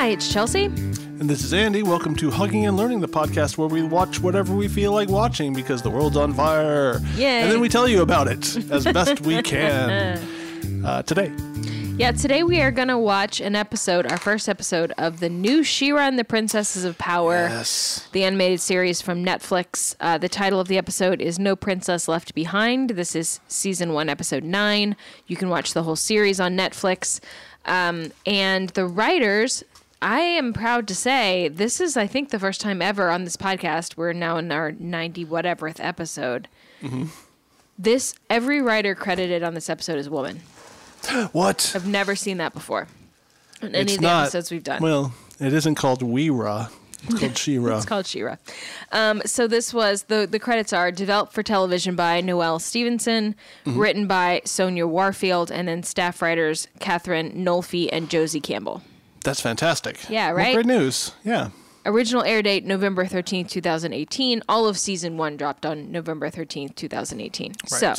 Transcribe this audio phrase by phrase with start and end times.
[0.00, 0.89] Hi, it's Chelsea.
[1.20, 1.82] And this is Andy.
[1.82, 5.52] Welcome to Hugging and Learning, the podcast where we watch whatever we feel like watching
[5.52, 6.98] because the world's on fire.
[7.16, 7.42] Yay.
[7.42, 10.18] And then we tell you about it as best we can.
[10.82, 11.30] Uh, today,
[11.98, 15.62] Yeah, today we are going to watch an episode, our first episode of the new
[15.62, 19.94] She-Ra and the Princesses of Power, yes, the animated series from Netflix.
[20.00, 22.90] Uh, the title of the episode is No Princess Left Behind.
[22.90, 24.96] This is season one, episode nine.
[25.26, 27.20] You can watch the whole series on Netflix.
[27.66, 29.62] Um, and the writers,
[30.02, 33.36] I am proud to say, this is, I think, the first time ever on this
[33.36, 33.96] podcast.
[33.96, 36.48] We're now in our 90 whateverth episode.
[36.82, 37.06] Mm-hmm.
[37.78, 40.40] This, every writer credited on this episode is a woman.
[41.32, 41.72] what?
[41.74, 42.88] I've never seen that before
[43.60, 44.82] in any it's of the not, episodes we've done.
[44.82, 46.70] Well, it isn't called Weera.
[47.04, 47.76] It's called She-Ra.
[47.76, 48.38] It's called Shira.
[48.92, 53.78] Um, so this was the the credits are developed for television by Noelle Stevenson, Mm-hmm.
[53.78, 58.82] written by Sonja Warfield, and then staff writers Katherine Nolfi and Josie Campbell.
[59.24, 60.08] That's fantastic.
[60.08, 60.54] Yeah, right?
[60.54, 61.12] great news.
[61.24, 61.50] Yeah.
[61.86, 64.42] Original air date November thirteenth, two thousand eighteen.
[64.48, 67.52] All of season one dropped on November thirteenth, two thousand eighteen.
[67.72, 67.80] Right.
[67.80, 67.94] So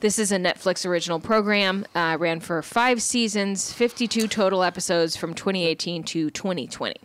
[0.00, 1.86] this is a Netflix original program.
[1.94, 7.00] Uh, ran for five seasons, fifty two total episodes from twenty eighteen to twenty twenty.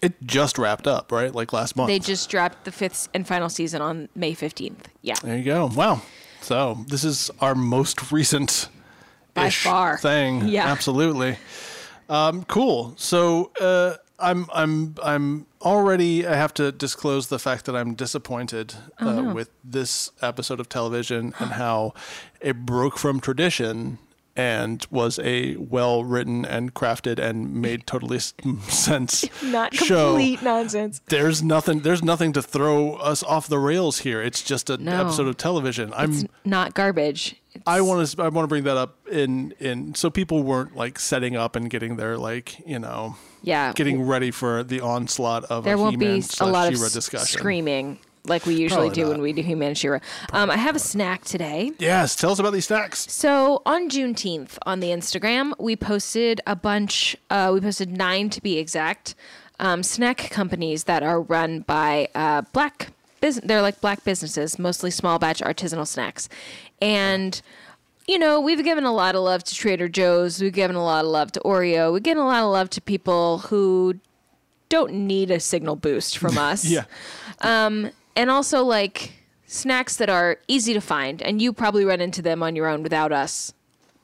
[0.00, 1.34] It just wrapped up, right?
[1.34, 1.88] Like last month.
[1.88, 4.88] They just dropped the fifth and final season on May fifteenth.
[5.02, 5.14] Yeah.
[5.22, 5.66] There you go.
[5.74, 6.02] Wow.
[6.42, 8.68] So this is our most recent
[9.34, 9.98] By far.
[9.98, 10.46] thing.
[10.46, 10.66] Yeah.
[10.66, 11.38] Absolutely.
[12.08, 12.94] Um, cool.
[12.96, 18.74] So uh, I'm I'm I'm already I have to disclose the fact that I'm disappointed
[19.00, 21.94] Oh, uh, with this episode of television and how
[22.40, 23.98] it broke from tradition
[24.34, 28.32] and was a well written and crafted and made totally s-
[28.68, 31.00] sense Not show complete nonsense.
[31.08, 35.00] there's nothing there's nothing to throw us off the rails here it's just an No.
[35.02, 37.36] episode of television i'm It's not garbage.
[37.54, 40.74] It's, i want to i want to bring that up in in so people weren't
[40.74, 43.72] like setting up and getting their like you know yeah.
[43.74, 46.74] getting ready for the onslaught of there a won't be He-Man a slash lot of
[46.76, 49.10] She-Ra s- discussion screaming like we usually Probably do not.
[49.10, 49.98] when we do She-Ra.
[50.32, 51.72] Um, I have a snack today.
[51.78, 56.54] yes tell us about these snacks So on Juneteenth on the Instagram, we posted a
[56.54, 57.16] bunch.
[57.30, 59.14] Uh, we posted nine to be exact.
[59.60, 62.88] Um, snack companies that are run by uh, black.
[63.20, 66.28] Bus- they're like black businesses, mostly small batch artisanal snacks,
[66.80, 67.40] and.
[68.08, 70.40] You know, we've given a lot of love to Trader Joe's.
[70.42, 71.92] We've given a lot of love to Oreo.
[71.92, 73.94] We've given a lot of love to people who
[74.68, 76.84] don't need a signal boost from us yeah
[78.16, 79.12] and also like
[79.46, 82.82] snacks that are easy to find and you probably run into them on your own
[82.82, 83.52] without us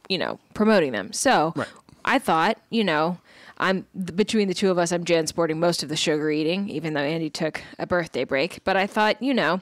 [0.08, 1.68] you know promoting them so Right.
[2.04, 3.18] i thought you know
[3.58, 6.92] i'm between the two of us i'm jan sporting most of the sugar eating even
[6.94, 9.60] though andy took a birthday break but i thought you know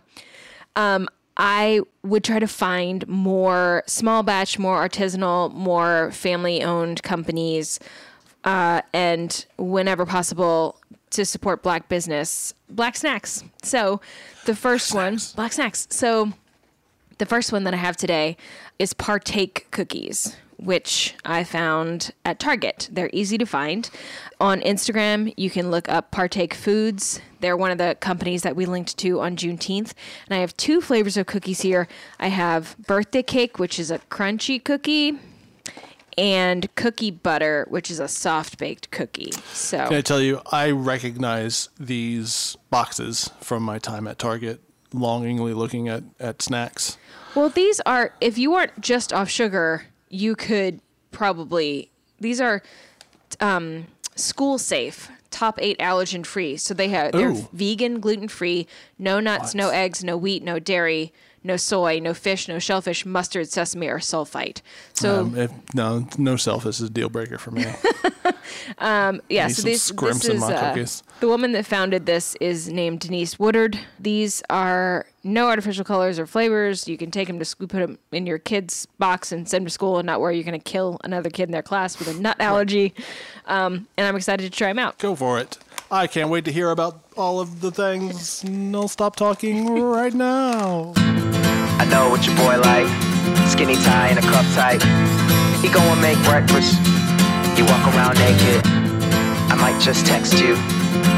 [0.74, 7.78] um, i would try to find more small batch more artisanal more family owned companies
[8.44, 10.78] uh, and whenever possible
[11.10, 13.44] to support black business, black snacks.
[13.62, 14.00] So
[14.44, 15.86] the first one, black snacks.
[15.90, 16.32] So
[17.18, 18.36] the first one that I have today
[18.78, 22.90] is Partake Cookies, which I found at Target.
[22.92, 23.88] They're easy to find.
[24.40, 27.20] On Instagram, you can look up Partake Foods.
[27.40, 29.94] They're one of the companies that we linked to on Juneteenth.
[30.28, 31.88] And I have two flavors of cookies here.
[32.20, 35.18] I have birthday cake, which is a crunchy cookie,
[36.18, 39.32] and cookie butter, which is a soft baked cookie.
[39.52, 44.60] So can i tell you i recognize these boxes from my time at target
[44.92, 46.96] longingly looking at at snacks
[47.34, 52.62] Well, these are if you aren't just off sugar, you could probably these are
[53.40, 56.56] um, school safe, top eight allergen free.
[56.56, 58.66] So they have they're vegan, gluten free,
[58.98, 61.12] no nuts, no eggs, no wheat, no dairy,
[61.42, 64.62] no soy, no fish, no shellfish, mustard, sesame, or sulfite.
[64.94, 67.64] So um, if, no no self is a deal breaker for me
[69.28, 70.86] yeah, so some this, scrimps this in is uh,
[71.20, 73.78] the woman that founded this is named Denise Woodard.
[73.98, 76.86] These are no artificial colors or flavors.
[76.88, 79.66] You can take them to school, put them in your kid's box and send them
[79.66, 82.08] to school, and not worry you're going to kill another kid in their class with
[82.08, 82.94] a nut allergy.
[83.46, 84.98] Um, and I'm excited to try them out.
[84.98, 85.58] Go for it.
[85.90, 88.42] I can't wait to hear about all of the things.
[88.42, 90.92] No, stop talking right now.
[90.96, 92.90] I know what your boy like.
[93.46, 94.82] Skinny tie and a cup tight.
[95.62, 96.74] He go and make breakfast.
[97.54, 98.66] You walk around naked.
[99.46, 100.58] I might just text you.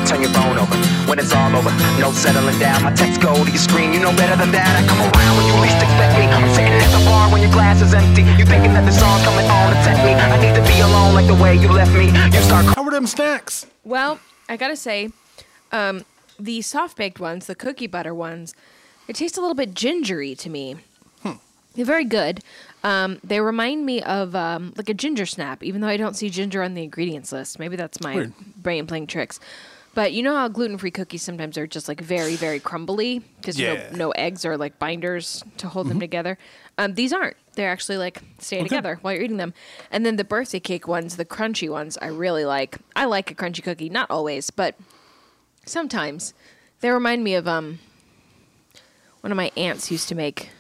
[0.05, 0.77] Turn your phone over
[1.09, 1.73] when it's all over.
[1.97, 2.85] No settling down.
[2.85, 3.93] My text go to your screen.
[3.93, 4.73] You know know better than that.
[4.73, 6.25] I come around when you least expect me.
[6.29, 8.23] I'm sitting at the bar when your glass is empty.
[8.41, 10.13] You thinking that the song's coming on to tempt me.
[10.13, 12.13] I need to be alone like the way you left me.
[12.33, 13.67] You start How were them snacks?
[13.85, 15.11] Well, I gotta say,
[15.73, 16.05] um,
[16.39, 18.55] the soft baked ones, the cookie butter ones,
[19.07, 20.77] they taste a little bit gingery to me.
[21.75, 22.43] They're very good.
[22.83, 26.29] Um, they remind me of um, like a ginger snap, even though I don't see
[26.29, 27.61] ginger on the ingredients list.
[27.61, 28.33] Maybe that's my Weird.
[28.57, 29.39] brain playing tricks.
[29.95, 33.59] But you know how gluten free cookies sometimes are just like very, very crumbly because
[33.59, 33.75] Yeah.
[33.77, 33.97] Mm-hmm.
[33.97, 36.39] no, no eggs or like binders to hold them together.
[36.77, 37.37] Um, these aren't.
[37.55, 38.69] They're actually like staying Okay.
[38.77, 39.55] together while you're eating them.
[39.91, 42.79] And then the birthday cake ones, the crunchy ones, I really like.
[42.95, 44.77] I like a crunchy cookie, not always, but
[45.67, 46.33] sometimes.
[46.81, 47.81] They remind me of um
[49.23, 50.51] one of my aunts used to make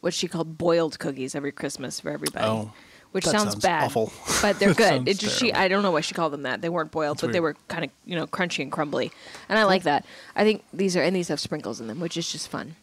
[0.00, 2.46] what she called boiled cookies every Christmas for everybody.
[2.46, 2.72] Oh,
[3.16, 4.12] which that sounds, sounds bad, awful.
[4.42, 4.88] but they're good.
[4.88, 5.64] sounds It just she terrible.
[5.64, 6.60] I don't know why she called them that.
[6.60, 7.68] They weren't boiled, but they were weird.
[7.68, 9.10] kind of you know crunchy and crumbly,
[9.48, 10.04] and I like that.
[10.36, 12.76] I think these are and these have sprinkles in them, which is just fun.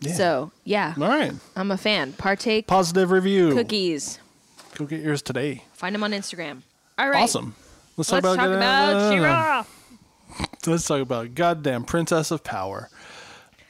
[0.00, 0.12] Yeah.
[0.12, 1.32] So yeah, All right.
[1.56, 2.12] I'm a fan.
[2.12, 3.52] Partake Positive review.
[3.54, 4.18] cookies.
[4.76, 5.64] Go get yours today.
[5.72, 6.62] Find them on Instagram.
[6.98, 7.54] All right, Awesome.
[7.96, 9.64] Let's, Let's talk talk about, about She-Ra.
[10.66, 12.90] Let's talk about goddamn Princess of Power.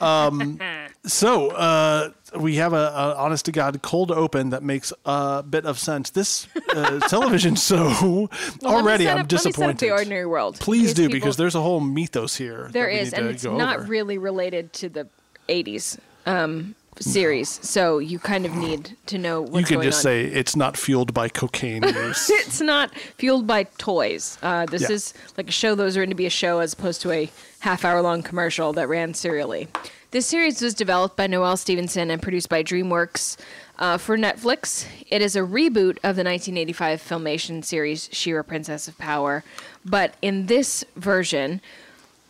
[0.00, 0.58] Um,
[1.08, 5.64] so uh, we have a, a honest to god cold open that makes a bit
[5.66, 6.10] of sense.
[6.10, 8.28] This uh, television show Well,
[8.75, 9.78] already I'm up- let me set up disappointed.
[9.78, 10.60] the ordinary world.
[10.60, 12.69] Please do people- because there's a whole mythos here.
[12.70, 13.87] There is, and it's not over.
[13.88, 15.08] really related to the
[15.49, 17.49] '80s um, series.
[17.66, 20.02] So you kind of need to know what's You can just on.
[20.02, 22.28] say it's not fueled by cocaine use.
[22.31, 24.37] it's not fueled by toys.
[24.43, 24.93] Uh, this Yeah.
[24.96, 27.31] is like a show that was written to be a show as opposed to a
[27.61, 29.69] half hour long commercial that ran serially.
[30.10, 33.37] This series was developed by Noelle Stevenson and produced by DreamWorks
[33.78, 34.87] uh, for Netflix.
[35.10, 39.44] It is a reboot of the 1985 filmation series She-Ra Princess of Power,
[39.84, 41.60] but in this version,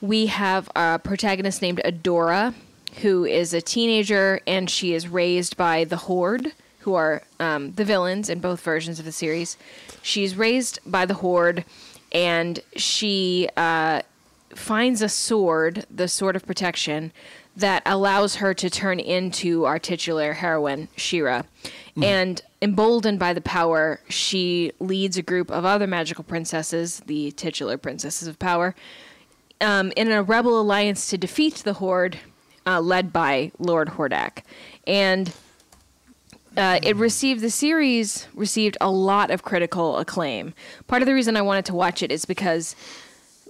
[0.00, 2.52] we have a protagonist named Adora,
[3.02, 7.84] who is a teenager and she is raised by the Horde, who are um, the
[7.84, 9.56] villains in both versions of the series.
[10.02, 11.64] She's raised by the Horde
[12.10, 14.02] and she uh,
[14.54, 17.12] finds a sword, the Sword of Protection,
[17.58, 21.42] that allows her to turn into our titular heroine, She-Ra.
[22.00, 27.76] And emboldened by the power, she leads a group of other magical princesses, the titular
[27.76, 28.76] princesses of power,
[29.60, 32.20] um, in a rebel alliance to defeat the Horde,
[32.64, 34.42] uh, led by Lord Hordak.
[34.86, 35.32] And
[36.56, 40.54] uh, it received the series received a lot of critical acclaim.
[40.86, 42.76] Part of the reason I wanted to watch it is because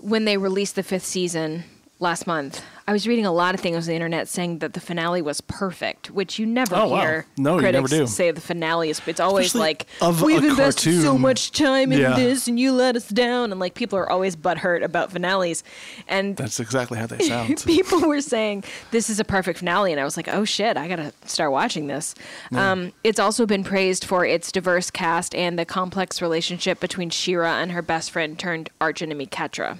[0.01, 1.65] when they released the fifth season
[2.01, 4.81] last month, I was reading a lot of things on the internet saying that the
[4.81, 7.00] finale was perfect, which you never Oh, wow.
[7.00, 8.06] hear No, you never critics do.
[8.06, 9.00] say the finale is.
[9.06, 9.61] It's always Especially
[10.00, 12.17] like we've invested so much time in Yeah.
[12.17, 15.62] this, and you let us down, and like people are always butthurt about finales,
[16.08, 17.62] and That's exactly how they sound.
[17.67, 20.88] people were saying this is a perfect finale and i was like oh shit i
[20.88, 22.14] gotta start watching this
[22.55, 27.61] um, it's also been praised for its diverse cast and the complex relationship between she-ra
[27.61, 29.79] and her best friend turned archenemy catra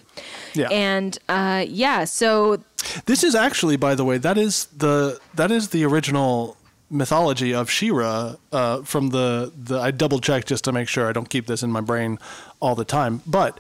[0.55, 0.69] Yeah.
[0.71, 2.59] and uh, yeah so
[3.07, 6.57] This is actually, by the way, that is the that is the original
[6.91, 9.79] mythology of She-Ra uh, from the the.
[9.79, 12.19] I double checked just to make sure I don't keep this in my brain
[12.61, 13.59] all the time, but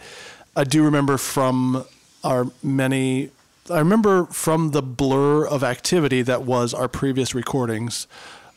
[0.57, 1.85] I do remember from
[2.25, 3.31] our many.
[3.71, 8.07] I remember from the blur of activity that was our previous recordings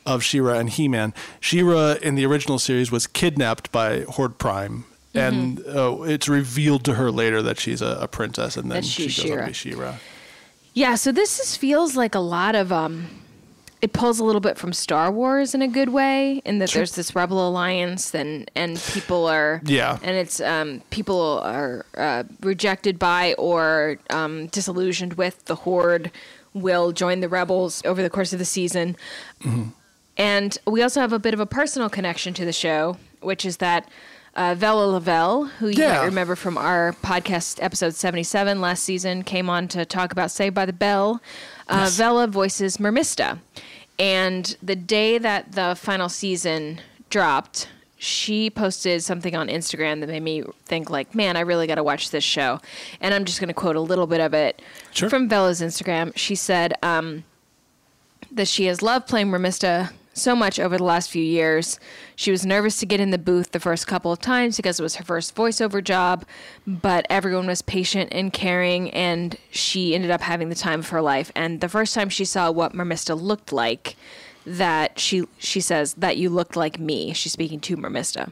[0.05, 1.13] of She-Ra and He-Man.
[1.41, 4.85] She-Ra in the original series was kidnapped by Horde Prime.
[5.13, 9.07] And uh, it's revealed to her later that she's a, a princess, and then she
[9.07, 9.45] goes on to She-Ra.
[9.47, 9.95] be She-Ra.
[10.73, 13.07] Yeah so this is, feels like a lot of um
[13.81, 16.93] it pulls a little bit from Star Wars in a good way, in that there's
[16.93, 19.97] this Rebel Alliance, and and people are Yeah.
[20.03, 26.11] and it's um, people are uh, rejected by or um, disillusioned with the Horde
[26.53, 28.95] will join the rebels over the course of the season,
[30.15, 33.57] and we also have a bit of a personal connection to the show, which is
[33.57, 33.89] that.
[34.33, 35.97] Uh, Vella Lovell, who you Yeah.
[35.99, 40.55] might remember from our podcast episode 77 last season, came on to talk about Saved
[40.55, 41.21] by the Bell.
[41.67, 41.97] Uh, Yes.
[41.97, 43.39] Vela voices Mermista.
[43.99, 50.23] And the day that the final season dropped, she posted something on Instagram that made
[50.23, 52.61] me think like, man, I really got to watch this show.
[53.01, 54.61] And I'm just going to quote a little bit of it
[54.91, 55.09] Sure.
[55.09, 56.13] from Vella's Instagram.
[56.15, 57.25] She said um,
[58.31, 61.79] that she has loved playing Mermista so much over the last few years.
[62.15, 64.83] She was nervous to get in the booth the first couple of times because it
[64.83, 66.25] was her first voiceover job,
[66.67, 71.01] but everyone was patient and caring, and she ended up having the time of her
[71.01, 71.31] life.
[71.35, 73.95] And the first time she saw what Mermista looked like,
[74.45, 77.13] that she she says that you looked like me.
[77.13, 78.31] She's speaking to Mermista.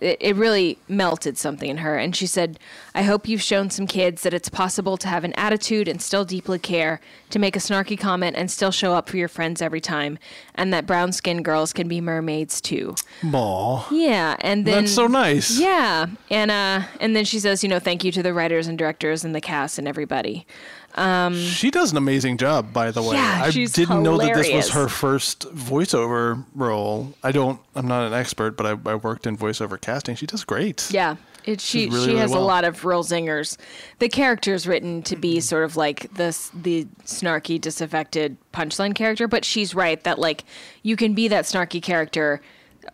[0.00, 1.96] It, it really melted something in her.
[1.96, 2.58] And she said,
[2.94, 6.24] I hope you've shown some kids that it's possible to have an attitude and still
[6.24, 9.80] deeply care, to make a snarky comment and still show up for your friends every
[9.80, 10.18] time,
[10.54, 12.94] and that brown skinned girls can be mermaids too.
[13.32, 13.88] Aw.
[13.90, 14.36] Yeah.
[14.40, 14.84] And then.
[14.84, 15.58] That's so nice.
[15.58, 18.78] Yeah, and uh, and then she says, you know, thank you to the writers and
[18.78, 20.46] directors and the cast and everybody.
[20.94, 23.16] Um, she does an amazing job, by the way.
[23.16, 27.14] Yeah, I didn't know that this was her first voiceover role.
[27.22, 27.60] I don't.
[27.74, 30.16] I'm not an expert, but I, I worked in voiceover casting.
[30.16, 30.90] She does great.
[30.90, 32.42] Yeah, it, she really, she really has well.
[32.42, 33.56] a lot of real zingers.
[34.00, 35.40] The character's written to be mm-hmm.
[35.40, 40.44] sort of like this the snarky, disaffected punchline character, but she's right that like
[40.82, 42.40] you can be that snarky character.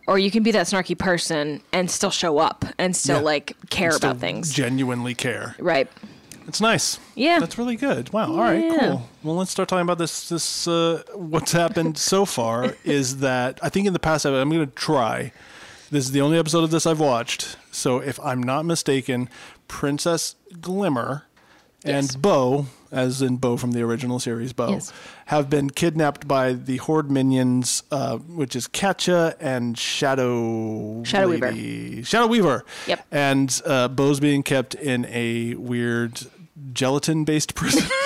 [0.05, 3.23] Or you can be that snarky person and still show up and still Yeah.
[3.23, 4.53] like care Still about things.
[4.53, 5.55] Genuinely care.
[5.59, 5.87] right.
[6.47, 6.99] It's nice.
[7.15, 7.39] Yeah.
[7.39, 8.11] That's really good.
[8.13, 8.31] Wow.
[8.31, 8.63] All right.
[8.63, 8.77] Yeah.
[8.79, 9.09] Cool.
[9.23, 10.29] Well, let's start talking about this.
[10.29, 14.65] This uh, what's happened so far is that I think in the past I'm going
[14.65, 15.31] to try.
[15.91, 17.57] This is the only episode of this I've watched.
[17.71, 19.29] So if I'm not mistaken,
[19.67, 21.23] Princess Glimmer
[21.85, 22.15] and Yes.
[22.17, 24.91] Bow, as in Bow from the original series, Bow, Yes.
[25.27, 32.03] have been kidnapped by the Horde minions, uh, which is Catra and Shadow Shadow Weaver.
[32.03, 32.65] Shadow Weaver.
[32.87, 33.05] Yep.
[33.11, 36.19] And uh, Bow's being kept in a weird
[36.73, 37.83] gelatin-based prison.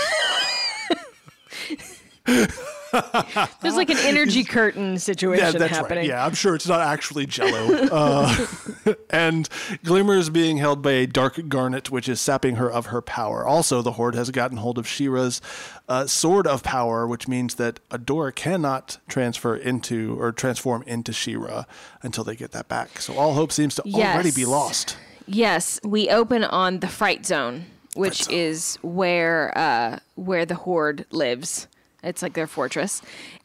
[3.61, 5.99] There's like an energy curtain situation yeah, that's happening.
[5.99, 6.07] right.
[6.07, 7.87] Yeah, I'm sure it's not actually Jello.
[7.91, 8.47] uh,
[9.09, 9.47] and
[9.83, 13.45] Glimmer is being held by a dark garnet, which is sapping her of her power.
[13.45, 15.41] Also, the Horde has gotten hold of She-Ra's
[15.87, 21.63] uh, sword of power, which means that Adora cannot transfer into or transform into She-Ra
[22.01, 22.99] until they get that back.
[22.99, 24.97] So all hope seems to already be lost.
[25.27, 31.67] Yes, we open on the Fright Zone, which is where uh, where the Horde lives.
[32.03, 33.01] It's like their fortress,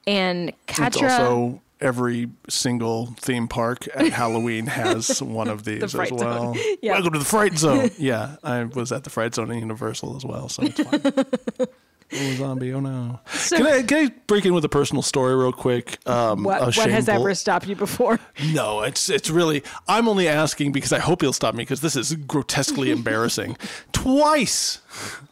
[0.06, 6.56] and It's also every single theme park at Halloween has one of these as well.
[6.82, 6.92] Yeah.
[6.92, 7.90] Welcome to the Fright Zone.
[7.98, 11.66] yeah, I was at the Fright Zone at Universal as well, so it's fine.
[12.12, 12.72] oh, zombie!
[12.72, 13.20] Oh no!
[13.48, 15.98] can, I, can I break in with a personal story real quick?
[16.06, 18.18] Um, what, what has ever stopped you before?
[18.52, 19.62] no, it's it's really.
[19.88, 23.56] I'm only asking because I hope you'll stop me because this is grotesquely embarrassing.
[23.92, 24.80] Twice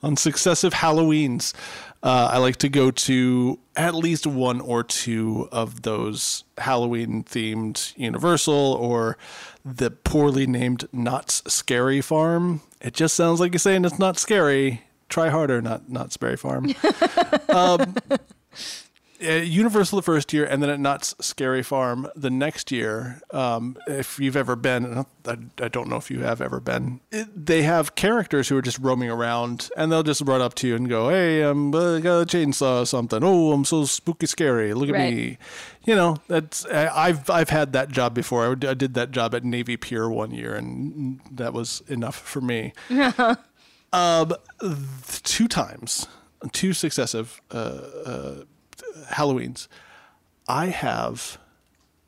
[0.02, 1.54] on successive Halloweens,
[2.02, 7.96] uh, I like to go to at least one or two of those Halloween themed
[7.96, 9.16] Universal or
[9.64, 12.60] the poorly named Knott's Scary Farm.
[12.82, 14.82] It just sounds like you're saying it's not scary.
[15.08, 16.72] Try harder, not not Sperry Farm.
[17.48, 17.86] uh,
[19.20, 23.20] Universal the first year, and then at Knott's Scary Farm the next year.
[23.30, 27.00] Um, if you've ever been, I, I don't know if you have ever been.
[27.12, 30.68] It, they have characters who are just roaming around, and they'll just run up to
[30.68, 33.20] you and go, "Hey, I'm uh, got a chainsaw or something.
[33.22, 34.74] Oh, I'm so spooky scary.
[34.74, 35.14] Look at Right.
[35.14, 35.38] me."
[35.86, 38.50] You know, that's I- I've I've had that job before.
[38.50, 42.72] I, did that job at Navy Pier one year, and that was enough for me.
[43.94, 44.34] um,
[45.22, 46.06] two times,
[46.52, 48.42] two successive uh,
[49.12, 49.68] Halloweens,
[50.48, 51.38] I have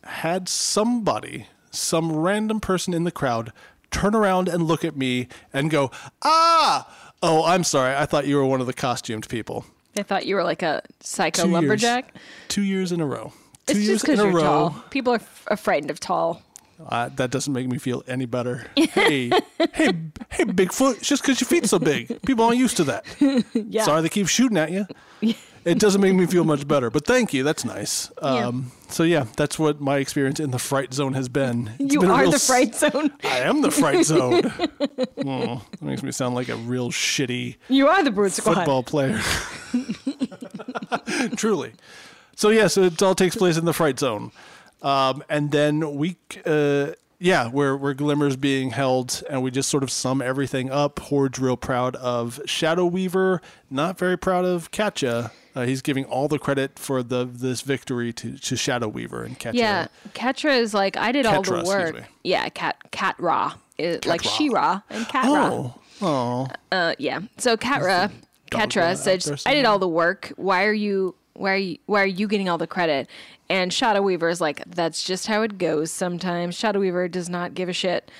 [0.04, 3.52] had somebody, some random person in the crowd,
[3.90, 5.90] turn around and look at me and go,
[6.22, 7.94] "Ah, oh, I'm sorry.
[7.94, 9.64] I thought you were one of the costumed people."
[9.96, 12.14] I thought you were like a psycho Two years- lumberjack.
[12.48, 13.32] Two years in a row.
[13.66, 14.42] Two It's years just because in a you're row.
[14.42, 14.70] tall.
[14.90, 16.42] People are f- frightened of tall.
[16.84, 18.66] Uh, that doesn't make me feel any better.
[18.76, 19.28] hey,
[19.72, 19.92] hey,
[20.30, 20.98] hey, Bigfoot!
[20.98, 22.20] It's just because your feet's so big.
[22.22, 23.04] People aren't used to that.
[23.54, 23.84] Yeah.
[23.84, 24.86] Sorry, they keep shooting at you.
[25.66, 27.42] It doesn't make me feel much better, but thank you.
[27.42, 28.12] That's nice.
[28.22, 28.46] Yeah.
[28.46, 31.72] Um, so yeah, that's what my experience in the fright zone has been.
[31.80, 33.10] It's you been are the fright zone.
[33.24, 34.42] I am the fright zone.
[35.26, 38.54] oh, that makes me sound like a real shitty You are the brute squad.
[38.54, 39.20] football player.
[41.36, 41.72] Truly.
[42.36, 44.30] So yeah, so it all takes place in the fright zone,
[44.82, 49.82] um, and then we, uh, yeah, where where Glimmer's being held, and we just sort
[49.82, 50.98] of sum everything up.
[50.98, 53.40] Horde's real proud of Shadow Weaver,
[53.70, 55.30] not very proud of Catra.
[55.54, 59.38] Uh, he's giving all the credit for the this victory to, to Shadow Weaver and
[59.38, 59.54] Catra.
[59.54, 62.04] Yeah, Catra is like I did all the work.
[62.22, 64.30] Yeah, Cat Cat Ra, is like Ra.
[64.32, 65.50] She-Ra and Cat Ra.
[65.50, 67.20] Oh, oh, Uh, yeah.
[67.38, 68.10] So Catra,
[68.50, 70.34] Catra said, "I did all the work.
[70.36, 71.14] Why are you?
[71.32, 71.78] Why are you?
[71.86, 73.08] Why are you getting all the credit?"
[73.48, 75.90] And Shadow Weaver is like, "That's just how it goes.
[75.92, 78.10] Sometimes Shadow Weaver does not give a shit.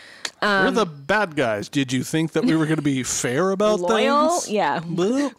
[0.42, 1.68] we're the bad guys.
[1.68, 4.50] Did you think that we were going to be fair about Loyal, things?
[4.50, 4.80] yeah.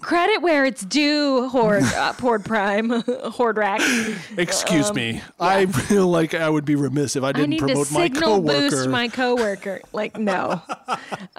[0.02, 1.48] Credit where it's due.
[1.50, 2.90] Horde, uh, Horde Prime,
[3.32, 3.80] Horde Rack.
[4.38, 5.22] Excuse me.
[5.40, 8.70] I feel like I would be remiss if I Um, didn't to promote my coworker.
[8.70, 9.82] boost my coworker.
[9.94, 10.62] Like, no.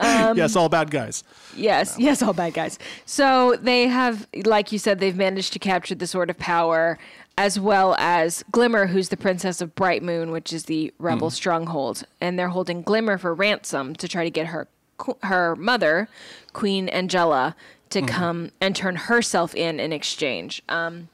[0.00, 1.24] yes, all bad guys.
[1.56, 2.78] Yes, yes, all bad guys.
[3.06, 6.98] So they have, like you said, they've managed to capture the Sword of Power,
[7.38, 12.02] as well as Glimmer, who's the princess of Bright Moon, which is the rebel stronghold,
[12.20, 14.66] and they're holding Glimmer for ransom to try to get her
[15.22, 16.08] her mother,
[16.52, 17.54] Queen Angela,
[17.90, 20.60] to come and turn herself in in exchange.
[20.68, 21.08] Um,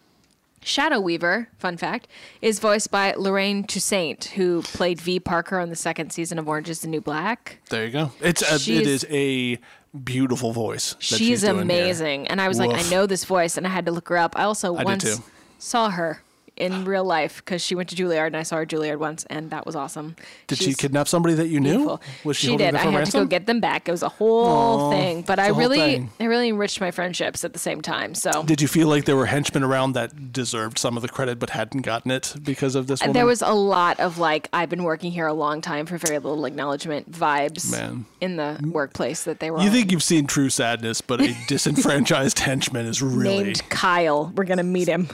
[0.62, 2.08] Shadow Weaver, fun fact,
[2.40, 6.70] is voiced by Lorraine Toussaint, who played V Parker on the second season of Orange
[6.70, 7.58] is the New Black.
[7.68, 8.12] There you go.
[8.22, 9.58] It's a, it is a
[10.02, 10.94] beautiful voice.
[10.94, 11.62] that she's She's doing here.
[11.62, 12.28] amazing.
[12.28, 14.38] And I was like, I know this voice, and I had to look her up.
[14.38, 15.20] I also did once.
[15.64, 16.22] Saw her
[16.56, 19.24] in real life because she went to Juilliard, and I saw her at Juilliard once,
[19.28, 20.14] and that was awesome.
[20.46, 21.78] Did she kidnap somebody that you knew?
[21.78, 22.02] beautiful.
[22.22, 22.76] Was she, she did.
[22.76, 23.20] I had ransom?
[23.20, 23.88] to go get them back.
[23.88, 26.10] It was a whole Aw, thing, but I really, thing.
[26.20, 28.14] I really enriched my friendships at the same time.
[28.14, 31.40] So Did you feel like there were henchmen around that deserved some of the credit
[31.40, 33.14] but hadn't gotten it because of this uh, woman?
[33.14, 36.20] there was a lot of like, I've been working here a long time for very
[36.20, 38.06] little acknowledgement vibes Man.
[38.20, 39.72] in the workplace that they were You on.
[39.72, 44.32] think you've seen true sadness, but a disenfranchised henchman is really named Kyle.
[44.36, 45.08] We're gonna meet him.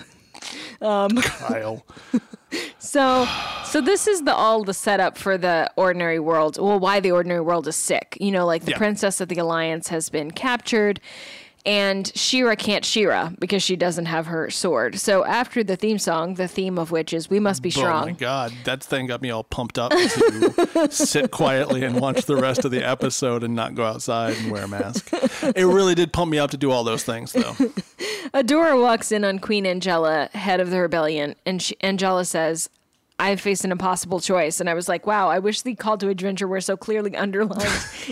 [0.80, 1.84] Um, Kyle.
[2.78, 3.28] So,
[3.64, 6.58] so this is the all the setup for the ordinary world.
[6.60, 8.16] Well, why the ordinary world is sick.
[8.20, 8.78] You know, like the Yeah.
[8.78, 11.00] princess of the alliance has been captured,
[11.66, 14.98] and She-Ra can't She-Ra because she doesn't have her sword.
[14.98, 18.06] So after the theme song, the theme of which is "We must be Strong." Oh
[18.06, 22.36] my god, that thing got me all pumped up to sit quietly and watch the
[22.36, 25.08] rest of the episode and not go outside and wear a mask.
[25.54, 27.52] It really did pump me up to do all those things, though.
[28.34, 32.68] Adora walks in on Queen Angela, head of the rebellion, and she, Angela says,
[33.20, 34.60] I faced an impossible choice.
[34.60, 37.68] And I was like, wow, I wish the call to adventure were so clearly underlined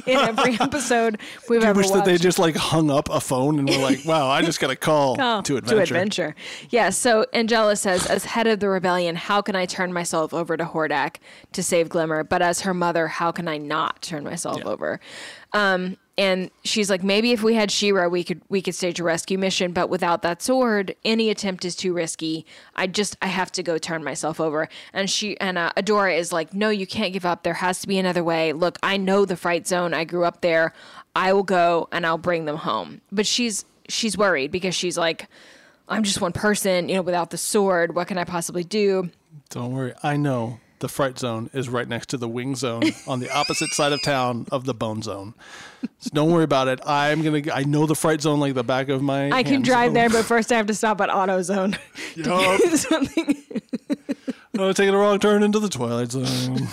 [0.07, 2.05] in every episode we've I ever wish watched.
[2.05, 4.71] that they just like hung up a phone and were like, "Wow, I just got
[4.71, 6.35] a call to adventure." To adventure.
[6.71, 6.91] Yeah.
[6.91, 10.65] So Angela says, as head of the rebellion, how can I turn myself over to
[10.65, 11.17] Hordak
[11.53, 12.23] to save Glimmer?
[12.25, 14.65] But as her mother, how can I not turn myself Yeah.
[14.71, 15.01] over?
[15.55, 19.05] Um, and she's like, maybe if we had She-Ra, we could we could stage a
[19.05, 19.73] rescue mission.
[19.73, 22.45] But without that sword, any attempt is too risky.
[22.75, 24.69] I just I have to go turn myself over.
[24.93, 27.45] And she and uh, Adora is like, no, you can't give up.
[27.45, 28.53] There has to be another way.
[28.53, 29.95] Look, I know the fright zone.
[29.95, 30.75] I grew up there.
[31.15, 33.01] I will go and I'll bring them home.
[33.13, 35.29] But she's she's worried because she's like,
[35.89, 37.95] I'm just one person, you know, without the sword.
[37.95, 39.11] What can I possibly do?
[39.51, 43.21] Don't worry, I know the fright zone is right next to the wing zone on
[43.21, 45.35] the opposite side of town of the bone zone.
[45.99, 46.81] So don't worry about it.
[46.87, 47.43] I'm gonna.
[47.53, 49.31] I know the fright zone like the back of my.
[49.31, 51.79] I can drive there, but first I have to stop at AutoZone.
[52.17, 52.61] Yup.
[52.79, 53.37] Something.
[54.59, 56.69] Oh, taking a wrong turn into the twilight zone.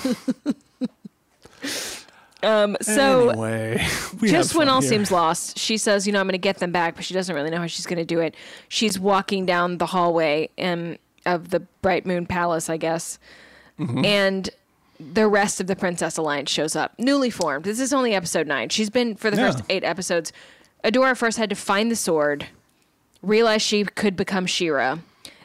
[2.45, 3.83] Um, so anyway,
[4.21, 4.89] just when all here.
[4.89, 7.35] seems lost, she says, "You know, I'm going to get them back," but she doesn't
[7.35, 8.35] really know how she's going to do it.
[8.69, 13.17] She's walking down the hallway um, of the Bright Moon Palace, I guess,
[13.79, 14.05] Mm-hmm.
[14.05, 14.49] and
[14.99, 17.65] the rest of the Princess Alliance shows up, newly formed.
[17.65, 18.69] This is only episode nine.
[18.69, 19.51] She's been for the Yeah.
[19.51, 20.31] first eight episodes.
[20.85, 22.45] Adora first had to find the sword,
[23.21, 24.99] realize she could become She-Ra,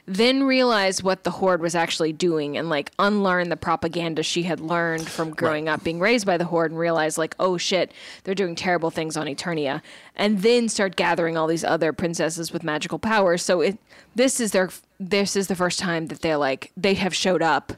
[0.06, 4.58] then realize what the Horde was actually doing and like unlearn the propaganda she had
[4.60, 7.92] learned from growing up being raised by the Horde and realize like, oh shit,
[8.24, 9.82] they're doing terrible things on Eternia.
[10.16, 13.42] And then start gathering all these other princesses with magical powers.
[13.42, 13.78] So it
[14.14, 17.72] this is their this is the first time that they're like they have showed up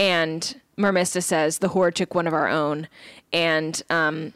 [0.00, 2.88] and Mermista says the Horde took one of our own
[3.32, 4.32] and um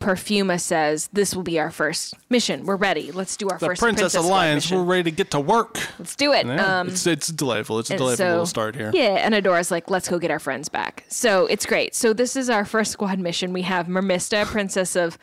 [0.00, 2.64] Perfuma says this will be our first mission.
[2.64, 3.12] We're ready.
[3.12, 4.70] Let's do our the first Princess, Squad Alliance.
[4.72, 5.76] We're ready to get to work.
[5.98, 6.46] Let's do it.
[6.46, 7.80] Yeah, Um, it's it's delightful.
[7.80, 8.90] It's a delightful so- little start here.
[8.94, 11.04] Yeah, and Adora's like, let's go get our friends back.
[11.08, 11.94] So it's great.
[11.94, 13.52] So this is our first squad mission.
[13.52, 15.18] We have Mermista, Princess of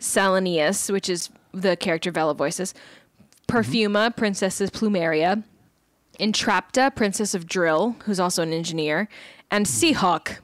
[0.00, 2.74] Salineas, which is the character Vella voices.
[3.46, 5.44] Perfuma, Princess of Plumeria.
[6.18, 9.08] Entrapta, Princess of Dryl, who's also an engineer.
[9.50, 10.38] And Seahawk.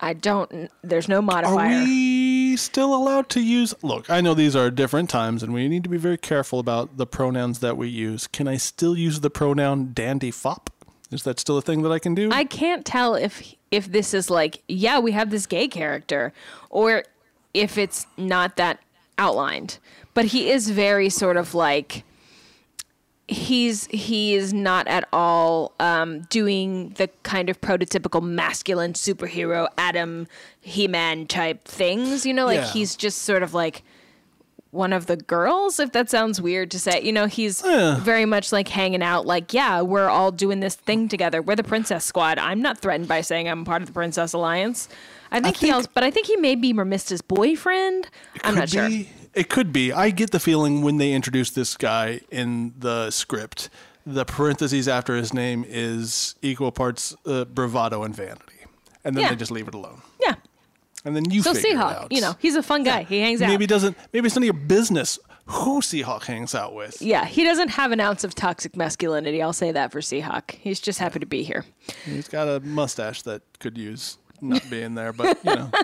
[0.00, 1.80] I don't, there's no modifier.
[1.80, 3.74] Are we still allowed to use?
[3.82, 6.98] Look, I know these are different times, and we need to be very careful about
[6.98, 8.26] the pronouns that we use.
[8.26, 10.68] Can I still use the pronoun dandy fop?
[11.10, 12.30] Is that still a thing that I can do?
[12.32, 16.32] I can't tell if if this is like, yeah, we have this gay character,
[16.70, 17.04] or
[17.54, 18.80] if it's not that
[19.16, 19.78] outlined.
[20.12, 22.04] But he is very sort of like
[23.28, 30.26] he's he is not at all um, doing the kind of prototypical masculine superhero Adam
[30.60, 32.26] He-Man type things.
[32.26, 32.66] You know, like Yeah.
[32.72, 33.82] he's just sort of like
[34.70, 37.00] one of the girls, if that sounds weird to say.
[37.00, 38.00] You know, he's Yeah.
[38.00, 41.40] very much like hanging out, like, yeah, we're all doing this thing together.
[41.40, 42.38] We're the Princess Squad.
[42.40, 44.88] I'm not threatened by saying I'm part of the Princess Alliance.
[45.30, 48.08] I think, he think- also, but I think he may be Mermista's boyfriend.
[48.42, 48.88] I'm not sure.
[48.88, 49.08] be.
[49.34, 49.92] It could be.
[49.92, 53.68] I get the feeling when they introduce this guy in the script,
[54.06, 58.66] the parentheses after his name is equal parts uh, bravado and vanity,
[59.04, 59.30] and then Yeah.
[59.30, 60.02] they just leave it alone.
[60.20, 60.34] Yeah.
[61.04, 62.12] And then you So figure it Seahawk, out.
[62.12, 63.02] you know, he's a fun guy.
[63.02, 63.48] He hangs out.
[63.48, 63.96] Maybe doesn't.
[64.12, 67.02] Maybe it's none of your business who Seahawk hangs out with.
[67.02, 69.42] Yeah, he doesn't have an ounce of toxic masculinity.
[69.42, 70.52] I'll say that for Seahawk.
[70.52, 71.64] He's just happy to be here.
[72.06, 75.70] He's got a mustache that could use not being there, but you know.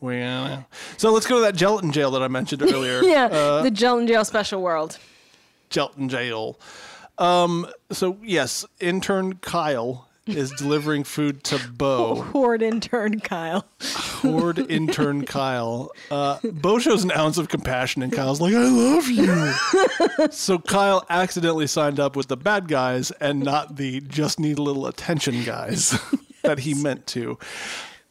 [0.00, 0.58] we, uh,
[0.96, 3.02] so let's go to that gelatin jail that I mentioned earlier.
[3.02, 4.98] Yeah, Uh, the Gelatin Jail Special World.
[5.70, 6.58] gelatin jail.
[7.18, 12.16] Um, so yes, intern Kyle is delivering food to Bow.
[12.32, 13.64] Horde intern Kyle.
[14.20, 15.90] Horde intern Kyle.
[16.10, 21.06] Uh, Bow shows an ounce of compassion, and Kyle's like, "I love you." so Kyle
[21.08, 25.42] accidentally signed up with the bad guys and not the just need a little attention
[25.44, 25.98] guys
[26.42, 27.38] that he meant to.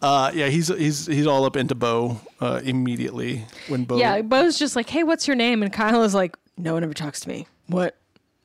[0.05, 3.97] Uh, yeah, he's he's he's all up into Bow uh, immediately when Bow.
[3.97, 6.93] Yeah, Bow's just like, "Hey, what's your name?" And Kyle is like, "No one ever
[6.93, 7.47] talks to me.
[7.65, 7.97] What?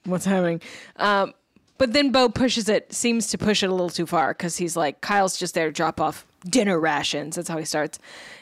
[0.05, 0.62] What's happening?"
[0.96, 1.35] Um,
[1.77, 4.75] but then Bow pushes it, seems to push it a little too far because he's
[4.75, 7.37] like, Kyle's just there to drop off dinner rations.
[7.37, 7.99] That's how he starts.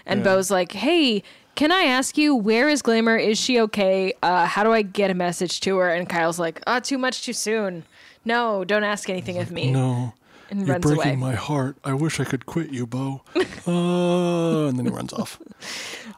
[0.06, 1.24] And Bow's like, "Hey."
[1.56, 3.16] Can I ask you where is Glamour?
[3.16, 4.12] Is she okay?
[4.22, 5.88] Uh, how do I get a message to her?
[5.92, 7.82] And Kyle's like, "Ah, too much, too soon.
[8.24, 10.12] No, don't ask anything of me." No.
[10.50, 11.16] And You're runs breaking away.
[11.16, 11.76] my heart.
[11.84, 13.22] I wish I could quit you, Bow.
[13.36, 13.40] Uh,
[14.68, 15.38] and then he runs off.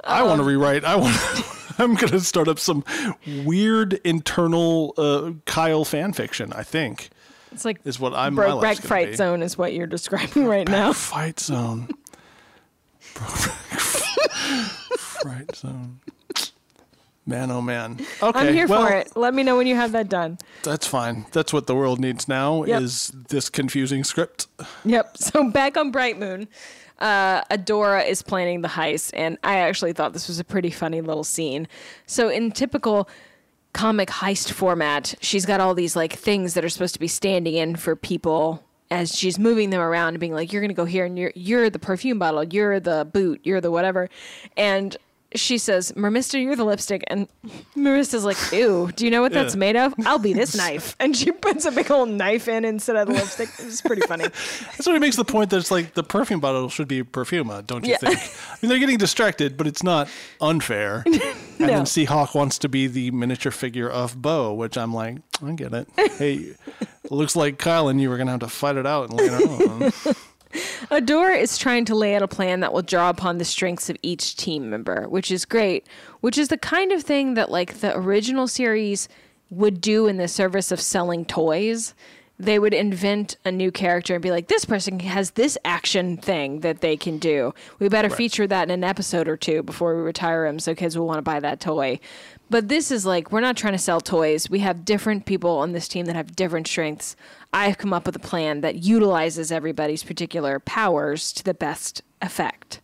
[0.04, 0.84] I want to rewrite.
[0.84, 1.16] I want.
[1.78, 2.84] I'm gonna start up some
[3.44, 6.52] weird internal uh, Kyle fan fiction.
[6.52, 7.08] I think
[7.52, 8.34] It's like is what I'm.
[8.34, 9.16] broke back fright be.
[9.16, 10.92] zone is what you're describing right now.
[10.92, 11.88] Fight zone.
[14.98, 16.00] Fright zone.
[17.30, 18.04] Man, oh man.
[18.20, 19.16] Okay, I'm here well, for it.
[19.16, 20.36] Let me know when you have that done.
[20.64, 21.26] That's fine.
[21.30, 22.64] That's what the world needs now.
[22.64, 22.82] Yep.
[22.82, 24.48] Is this confusing script?
[24.84, 25.16] Yep.
[25.30, 26.48] So back on Bright Moon,
[26.98, 31.00] uh, Adora is planning the heist, and I actually thought this was a pretty funny
[31.00, 31.68] little scene.
[32.06, 33.08] So in typical
[33.72, 37.54] comic heist format, she's got all these like things that are supposed to be standing
[37.54, 41.04] in for people as she's moving them around and being like, "You're gonna go here,
[41.04, 44.08] and you're you're the perfume bottle, you're the boot, you're the whatever,"
[44.56, 44.96] and
[45.34, 47.04] she says, Mermista, you're the lipstick.
[47.08, 47.28] And
[47.76, 49.58] Mermista's like, ew, do you know what that's Yeah.
[49.60, 49.94] made of?
[50.04, 50.96] I'll be this knife.
[51.00, 53.48] And she puts a big old knife in instead of the lipstick.
[53.58, 54.24] It's pretty funny.
[54.28, 57.66] That's what he makes the point that it's like the perfume bottle should be Perfuma,
[57.66, 57.98] don't you Yeah.
[57.98, 58.18] think?
[58.18, 60.08] I mean, they're getting distracted, but it's not
[60.40, 61.04] unfair.
[61.60, 65.52] And then Seahawk wants to be the miniature figure of Bow, which I'm like, I
[65.52, 65.86] get it.
[66.16, 66.54] Hey,
[67.10, 69.92] looks like Kyle and you were going to have to fight it out later on.
[70.90, 73.96] Adora is trying to lay out a plan that will draw upon the strengths of
[74.02, 75.86] each team member, which is great,
[76.20, 79.08] which is the kind of thing that like the original series
[79.50, 81.94] would do in the service of selling toys.
[82.38, 86.60] They would invent a new character and be like, this person has this action thing
[86.60, 87.52] that they can do.
[87.78, 90.96] We better feature that in an episode or two before we retire him so kids
[90.96, 92.00] will want to buy that toy.
[92.48, 94.48] But this is like, we're not trying to sell toys.
[94.48, 97.14] We have different people on this team that have different strengths.
[97.52, 102.80] I've come up with a plan that utilizes everybody's particular powers to the best effect.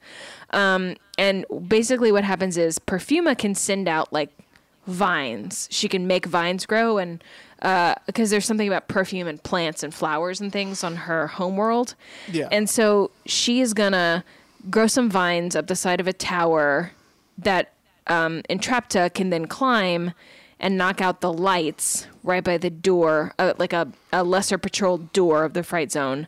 [0.50, 4.30] Um, and basically, what happens is Perfuma can send out like
[4.86, 5.68] vines.
[5.70, 7.22] She can make vines grow, and
[8.06, 11.94] because there's something about perfume and plants and flowers and things on her homeworld.
[12.30, 12.48] Yeah.
[12.52, 14.24] And so she is gonna
[14.70, 16.92] grow some vines up the side of a tower
[17.38, 17.72] that
[18.06, 20.12] um, Entrapta can then climb
[20.58, 25.12] and knock out the lights right by the door, uh, like a, a lesser patrolled
[25.12, 26.26] door of the fright zone.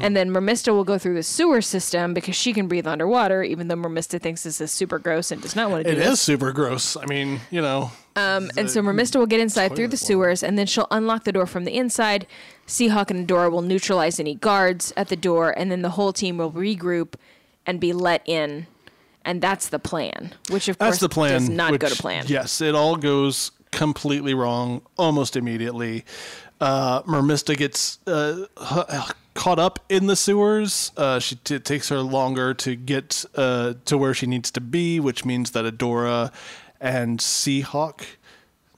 [0.00, 3.68] And then Mermista will go through the sewer system because she can breathe underwater, even
[3.68, 6.08] though Mermista thinks this is super gross and does not want to do It It
[6.10, 6.96] is super gross.
[6.96, 10.58] I mean, you know, Um, and so Mermista will get inside through the sewers, and
[10.58, 12.26] then she'll unlock the door from the inside.
[12.66, 16.36] Seahawk and Adora will neutralize any guards at the door, and then the whole team
[16.38, 17.14] will regroup
[17.64, 18.66] and be let in.
[19.24, 21.32] And that's the plan, which of that's course the plan.
[21.40, 22.24] does not go which- to plan.
[22.26, 26.04] Yes, it all goes completely wrong almost immediately.
[26.60, 28.46] Uh, Mermista gets uh,
[29.34, 30.90] caught up in the sewers.
[30.96, 34.60] Uh, she t- it takes her longer to get uh, to where she needs to
[34.60, 36.32] be, which means that Adora
[36.80, 38.15] and Seahawk.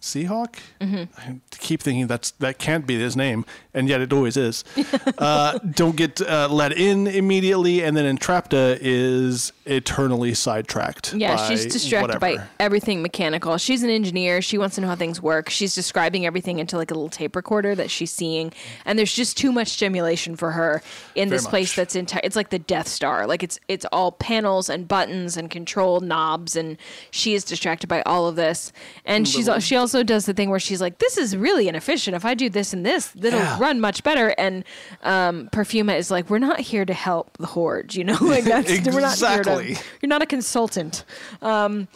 [0.01, 0.57] Seahawk?
[0.81, 1.05] Mm-hmm.
[1.19, 4.63] I keep thinking that's that can't be his name, and yet it always is.
[5.19, 11.15] uh, don't get uh, let in immediately, and then Entrapta is eternally sidetracked.
[11.15, 13.59] Yeah, by she's distracted by everything mechanical.
[13.59, 14.41] She's an engineer.
[14.41, 15.51] She wants to know how things work.
[15.51, 18.53] She's describing everything into like a little tape recorder that she's seeing,
[18.85, 20.81] and there's just too much stimulation for her
[21.17, 22.21] in this place that's entire.
[22.23, 23.27] It's like the Death Star.
[23.27, 26.77] Like it's it's all panels and buttons and control knobs, and
[27.11, 28.73] she is distracted by all of this.
[29.05, 32.15] And she's she also does the thing where she's like, "This is really inefficient.
[32.17, 33.59] If I do this and this, it'll Yeah.
[33.59, 34.65] run much better." And
[35.03, 37.95] um, Perfuma is like, "We're not here to help the horde.
[37.95, 39.65] You know, like that's we're not here to."
[40.03, 41.05] You're not a consultant.
[41.43, 41.89] Um,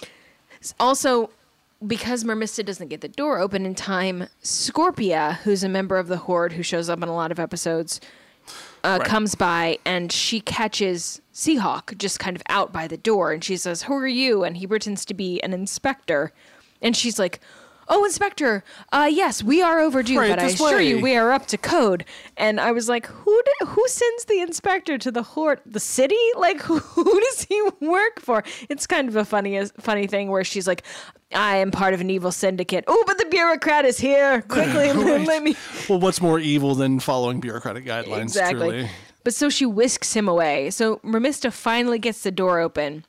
[0.79, 1.31] also,
[1.87, 6.17] because Mermista doesn't get the door open in time, Scorpia, who's a member of the
[6.19, 8.01] Horde who shows up in a lot of episodes,
[8.85, 9.09] uh, Right.
[9.09, 13.33] comes by and she catches Seahawk just kind of out by the door.
[13.33, 14.45] And she says, Who are you?
[14.45, 16.33] And he pretends to be an inspector.
[16.85, 17.39] and she's like,
[17.93, 21.31] "Oh, Inspector, uh, yes, we are overdue, Right but I this assure you, we are
[21.31, 22.05] up to code."
[22.37, 25.61] And I was like, "Who did, who sends the inspector to the horde?
[25.67, 26.17] The city?
[26.37, 30.45] Like, who, who does he work for?" It's kind of a funny funny thing where
[30.45, 30.83] she's like.
[31.35, 32.85] I am part of an evil syndicate.
[32.87, 34.43] Oh, but the bureaucrat is here.
[34.43, 34.93] Quickly,
[35.25, 35.57] let me.
[35.89, 38.25] Well, what's more evil than following bureaucratic guidelines?
[38.25, 38.69] Exactly.
[38.69, 38.91] Truly.
[39.25, 40.71] But so she whisks him away.
[40.71, 43.07] So Mermista finally gets the door open,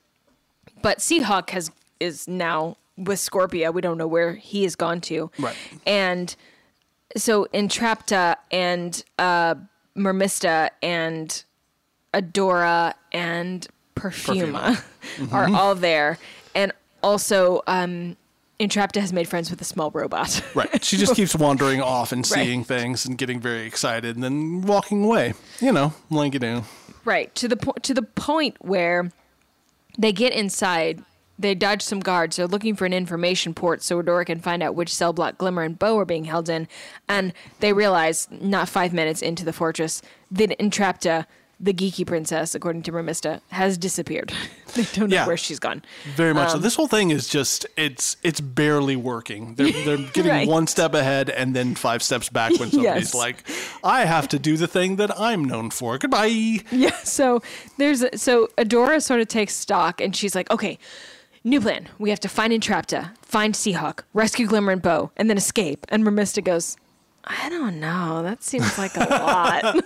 [0.81, 3.73] but Seahawk has is now with Scorpia.
[3.73, 5.31] We don't know where he has gone to.
[5.39, 5.55] Right.
[5.85, 6.35] And
[7.17, 9.55] so Entrapta and uh,
[9.95, 11.43] Mermista and
[12.13, 14.83] Adora and Perfuma,
[15.31, 16.17] are all there,
[16.55, 18.17] and also um,
[18.59, 20.41] Entrapta has made friends with a small robot.
[20.55, 20.83] Right.
[20.83, 25.03] She just keeps wandering off and seeing things and getting very excited and then walking
[25.03, 25.33] away.
[25.59, 26.63] You know, like you do.
[27.05, 29.11] Right to the po- to the point where
[29.97, 31.03] they get inside.
[31.39, 32.35] They dodge some guards.
[32.37, 35.63] They're looking for an information port so Adora can find out which cell block Glimmer
[35.63, 36.67] and Bow are being held in.
[37.09, 41.25] And they realize, not five minutes into the fortress, that Entrapta,
[41.59, 44.31] the geeky princess, according to Mermista, has disappeared.
[44.75, 45.25] they don't know Yeah.
[45.27, 45.81] where she's gone.
[46.15, 46.49] Very much.
[46.51, 46.57] so.
[46.57, 49.55] Um, This whole thing is just it's it's barely working.
[49.55, 50.47] They're they're getting Right.
[50.47, 53.15] one step ahead and then five steps back when somebody's Yes.
[53.15, 53.43] like,
[53.83, 55.97] I have to do the thing that I'm known for.
[55.97, 56.61] Goodbye.
[56.71, 56.95] Yeah.
[57.03, 57.41] So
[57.77, 60.77] there's so Adora sort of takes stock and she's like, okay,
[61.43, 61.87] new plan.
[61.99, 65.85] We have to find Entrapta, find Seahawk, rescue Glimmer and Bow, and then escape.
[65.89, 66.77] And Mermista goes,
[67.25, 68.21] I don't know.
[68.23, 69.83] That seems like a lot.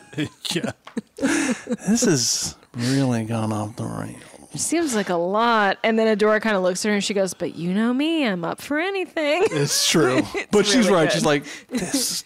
[0.52, 0.72] yeah.
[1.18, 4.22] this has really gone off the rails.
[4.56, 5.78] Seems like a lot.
[5.84, 8.26] And then Adora kind of looks at her and she goes, but you know me,
[8.26, 9.44] I'm up for anything.
[9.52, 10.22] It's true.
[10.52, 11.04] but she's really right.
[11.06, 11.14] good.
[11.14, 12.24] She's like, this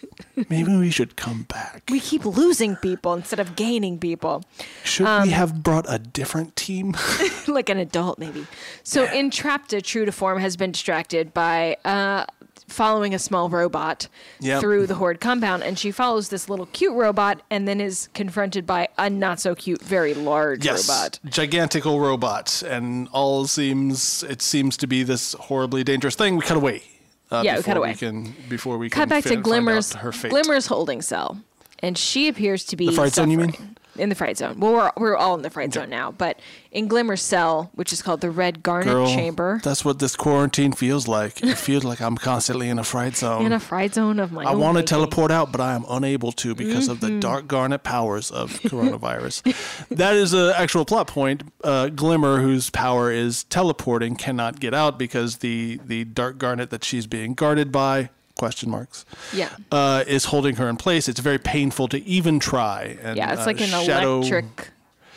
[0.48, 1.82] maybe we should come back.
[1.90, 4.44] We keep losing people instead of gaining people.
[4.84, 6.96] Should Um, we have brought a different team?
[7.48, 8.46] like an adult maybe.
[8.82, 12.26] So Entrapta, true to form, has been distracted by uh,
[12.68, 14.08] following a small robot
[14.40, 14.60] Yep.
[14.60, 18.66] through the horde compound, and she follows this little cute robot, and then is confronted
[18.66, 20.88] by a not so cute, very large yes.
[20.88, 21.20] robot.
[21.26, 22.62] Gigantical robots.
[22.62, 26.36] And all seems it seems to be this horribly dangerous thing.
[26.36, 26.82] We cut away.
[27.30, 27.94] Uh, Yeah, we cut away.
[27.94, 29.94] can before we Cut back to Glimmer's.
[29.94, 31.40] Glimmer's holding cell,
[31.80, 33.76] and she appears to be The fright zone, you mean?
[33.96, 34.58] In the fright zone.
[34.58, 38.00] Well, we're we're all in the fright zone now, but in Glimmer's cell, which is
[38.00, 41.42] called the Red Garnet Girl, Chamber, That's what this quarantine feels like.
[41.42, 43.44] It feels like I'm constantly in a fright zone.
[43.46, 46.32] in a fright zone of my I want to teleport out, but I am unable
[46.32, 47.14] to because of Mm-hmm.
[47.14, 49.88] the dark garnet powers of coronavirus.
[49.90, 51.42] that is an actual plot point.
[51.62, 56.84] Uh, Glimmer, whose power is teleporting, cannot get out because the the dark garnet that
[56.84, 59.50] she's being guarded by question marks Yeah.
[59.70, 61.08] uh, is holding her in place.
[61.08, 62.96] It's very painful to even try.
[63.02, 64.70] And, Yeah, it's uh, like an Shadow, electric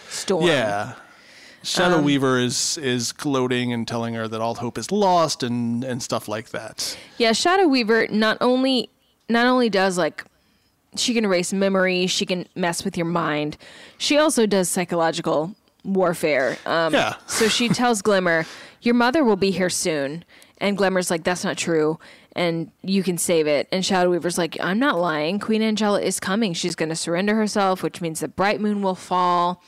[0.10, 0.46] storm.
[0.46, 0.94] Yeah.
[1.64, 5.84] Shadow Um, Weaver is is gloating and telling her that all hope is lost and
[5.84, 6.96] and stuff like that.
[7.18, 8.90] Yeah, Shadow Weaver not only
[9.30, 10.24] not only does like
[10.96, 13.58] she can erase memory, she can mess with your mind.
[13.98, 16.58] She also does psychological warfare.
[16.68, 17.16] Um, Yeah.
[17.26, 18.46] So she tells Glimmer,
[18.82, 20.24] "Your mother will be here soon,"
[20.60, 21.98] and Glimmer's like, "That's not true."
[22.36, 23.68] And you can save it.
[23.72, 25.40] And Shadow Weaver's like, I'm not lying.
[25.40, 26.54] Queen Angela is coming.
[26.54, 29.64] She's going to surrender herself, which means the Bright Moon will fall.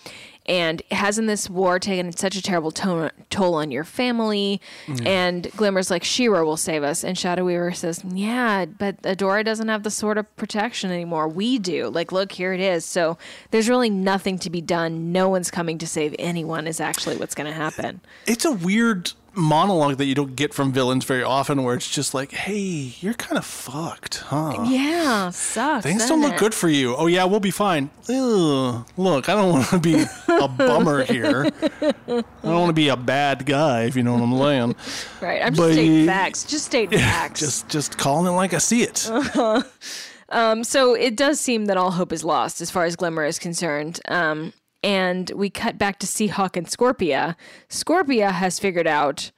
[0.47, 4.61] And hasn't this war taken such a terrible to- toll on your family?
[4.85, 5.05] Mm.
[5.05, 7.03] And Glimmer's like, She-Ra will save us.
[7.03, 11.27] And Shadow Weaver says, Yeah, but Adora doesn't have the sort of protection anymore.
[11.27, 11.89] We do.
[11.89, 12.85] Like, look, here it is.
[12.85, 13.17] So
[13.51, 15.11] there's really nothing to be done.
[15.11, 17.99] No one's coming to save anyone, is actually what's going to happen.
[18.25, 22.13] It's a weird monologue that you don't get from villains very often where it's just
[22.13, 25.83] like, "Hey, you're kind of fucked, huh?" Yeah, sucks.
[25.83, 26.39] Things don't look it?
[26.39, 26.95] good for you.
[26.95, 27.89] Oh yeah, we'll be fine.
[28.09, 31.45] Ugh, look, I don't want to be a bummer here.
[31.81, 34.75] I don't want to be a bad guy, if you know what I'm saying.
[35.21, 35.41] Right.
[35.41, 36.43] I'm just But stating facts.
[36.43, 37.39] Just state facts.
[37.39, 38.97] Just just calling it like I see it.
[40.65, 43.99] so it does seem that all hope is lost as far as Glimmer is concerned.
[44.07, 47.35] Um, and we cut back to Seahawk and Scorpia.
[47.69, 49.31] Scorpia has figured out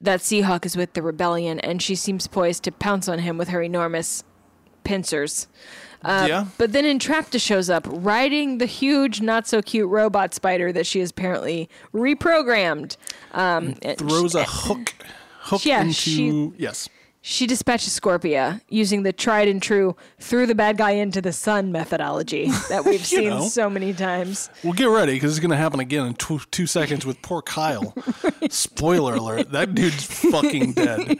[0.00, 3.48] that Seahawk is with the rebellion, and she seems poised to pounce on him with
[3.48, 4.22] her enormous
[4.84, 5.48] pincers.
[6.04, 6.46] yeah.
[6.58, 11.00] But then Entrapta shows up, riding the huge, not so cute robot spider that she
[11.00, 12.96] has apparently reprogrammed.
[13.32, 14.94] Um, Throws she- a hook
[15.40, 16.88] hook Yeah, into she- yes.
[17.26, 21.72] She dispatches Scorpia using the tried and true threw the bad guy into the sun
[21.72, 23.48] methodology that we've seen know.
[23.48, 24.50] so many times.
[24.62, 27.40] Well, get ready because it's going to happen again in tw- two seconds with poor
[27.40, 27.94] Kyle.
[28.50, 31.18] Spoiler alert: that dude's fucking dead.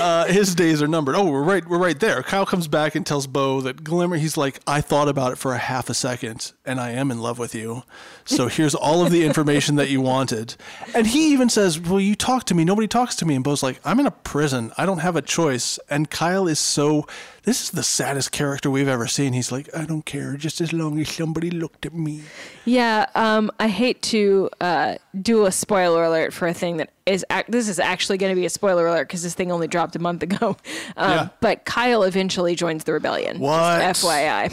[0.00, 1.16] Uh, his days are numbered.
[1.16, 1.66] Oh, we're right.
[1.68, 2.22] We're right there.
[2.22, 4.18] Kyle comes back and tells Bow that Glimmer.
[4.18, 7.20] He's like, I thought about it for a half a second, and I am in
[7.20, 7.82] love with you.
[8.26, 10.54] So here's all of the information that you wanted.
[10.94, 12.64] And he even says, "Well, you talk to me.
[12.64, 14.70] Nobody talks to me." And Bow's like, "I'm in a prison.
[14.78, 17.06] I don't have a choice." And Kyle is so.
[17.44, 19.32] This is the saddest character we've ever seen.
[19.32, 22.22] He's like, I don't care, just as long as somebody looked at me.
[22.64, 27.24] Yeah, um, I hate to uh, do a spoiler alert for a thing that is.
[27.30, 29.94] Ac- this is actually going to be a spoiler alert because this thing only dropped
[29.94, 30.56] a month ago.
[30.96, 31.28] Um, Yeah.
[31.40, 33.38] But Kyle eventually joins the rebellion.
[33.38, 33.78] What?
[33.80, 34.52] Just FYI,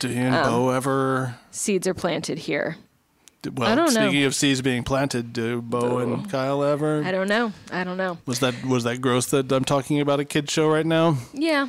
[0.00, 1.36] Did Bow ever?
[1.52, 2.76] seeds are planted here.
[3.44, 4.02] Well, I don't know.
[4.02, 7.02] speaking of seeds being planted, do Bow and Kyle ever?
[7.04, 7.52] I don't know.
[7.72, 8.18] I don't know.
[8.24, 11.18] Was that was that gross that I'm talking about a kid show right now?
[11.32, 11.68] Yeah,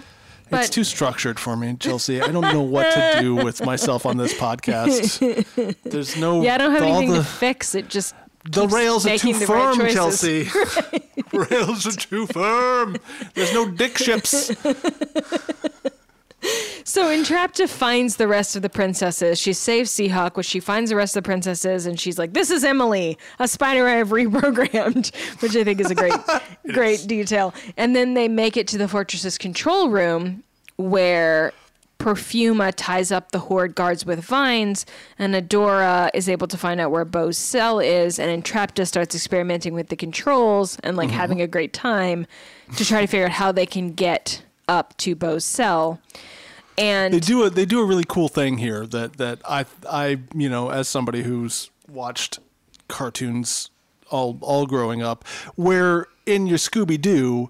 [0.52, 2.22] it's too structured for me, Chelsea.
[2.22, 5.80] I don't know what to do with myself on this podcast.
[5.84, 7.76] There's no yeah, I don't have anything the, to fix.
[7.76, 8.16] It just
[8.50, 9.94] the rails are too right firm, choices.
[9.94, 10.50] Chelsea.
[11.34, 12.98] rails are too firm.
[13.34, 14.52] There's no dick ships.
[16.84, 19.40] So Entrapta finds the rest of the princesses.
[19.40, 22.52] She saves Seahawk, which she finds the rest of the princesses, and she's like, "This
[22.52, 26.14] is Emily, a spider I have reprogrammed," which I think is a great,
[26.74, 27.54] great detail.
[27.78, 30.44] And then they make it to the fortress's control room,
[30.76, 31.54] where
[32.00, 34.86] Perfuma ties up the horde guards with vines,
[35.18, 39.74] and Adora is able to find out where Bow's cell is, and Entrapta starts experimenting
[39.74, 41.18] with the controls and like mm-hmm.
[41.18, 42.28] having a great time
[42.76, 46.02] to try to figure out how they can get up to Bow's cell.
[46.78, 50.20] And they do a they do a really cool thing here that that I I
[50.36, 52.40] you know as somebody who's watched
[52.88, 53.70] cartoons
[54.10, 57.50] all all growing up where in your Scooby Doo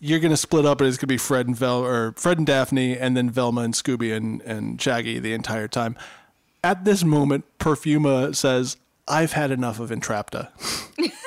[0.00, 2.98] you're gonna split up and it's gonna be Fred and Vel or Fred and Daphne
[2.98, 5.96] and then Velma and Scooby and and Shaggy the entire time.
[6.64, 8.76] At this moment, Perfuma says,
[9.08, 10.48] "I've had enough of Entrapta,"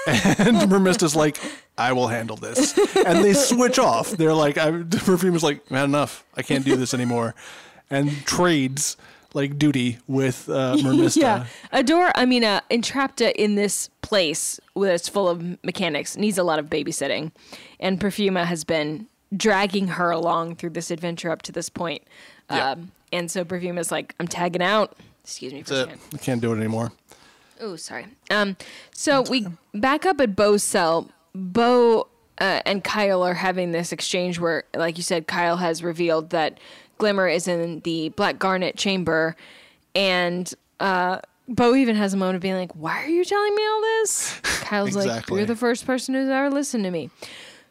[0.08, 1.38] and Mermista's like,
[1.78, 4.12] "I will handle this," and they switch off.
[4.12, 4.72] They're like, I,
[5.06, 6.24] "Perfuma's like, I had enough.
[6.36, 7.36] I can't do this anymore,"
[7.90, 8.98] and trades
[9.34, 11.18] like duty with uh, Mermista.
[11.22, 12.12] Yeah, Adora.
[12.16, 16.68] I mean, uh, Entrapta in this place that's full of mechanics needs a lot of
[16.68, 17.32] babysitting,
[17.80, 22.04] and Perfuma has been dragging her along through this adventure up to this point.
[22.50, 22.72] Yeah.
[22.72, 26.00] Um, and so Perfuma's like, "I'm tagging out." Excuse me for a second.
[26.14, 26.92] I can't do it anymore.
[27.60, 28.08] Oh, sorry.
[28.30, 28.58] Um,
[28.92, 31.10] so we back up at Bow's cell.
[31.34, 32.08] Bow
[32.40, 36.60] uh, and Kyle are having this exchange where, like you said, Kyle has revealed that
[36.98, 39.36] Glimmer is in the Black Garnet chamber,
[39.94, 43.66] and uh, Bow even has a moment of being like, "Why are you telling me
[43.66, 47.10] all this?" Kyle's like, "You're the first person who's ever listened to me."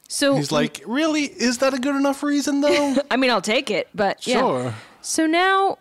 [0.09, 1.25] So He's like, really?
[1.25, 2.97] Is that a good enough reason though?
[3.11, 4.39] I mean, I'll take it, but yeah.
[4.39, 4.75] Sure.
[5.01, 5.79] So now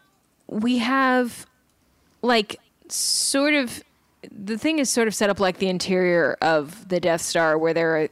[0.48, 1.46] we have
[2.22, 3.84] like sort of
[4.32, 7.74] the thing is sort of set up like the interior of the Death Star where
[7.74, 8.10] there are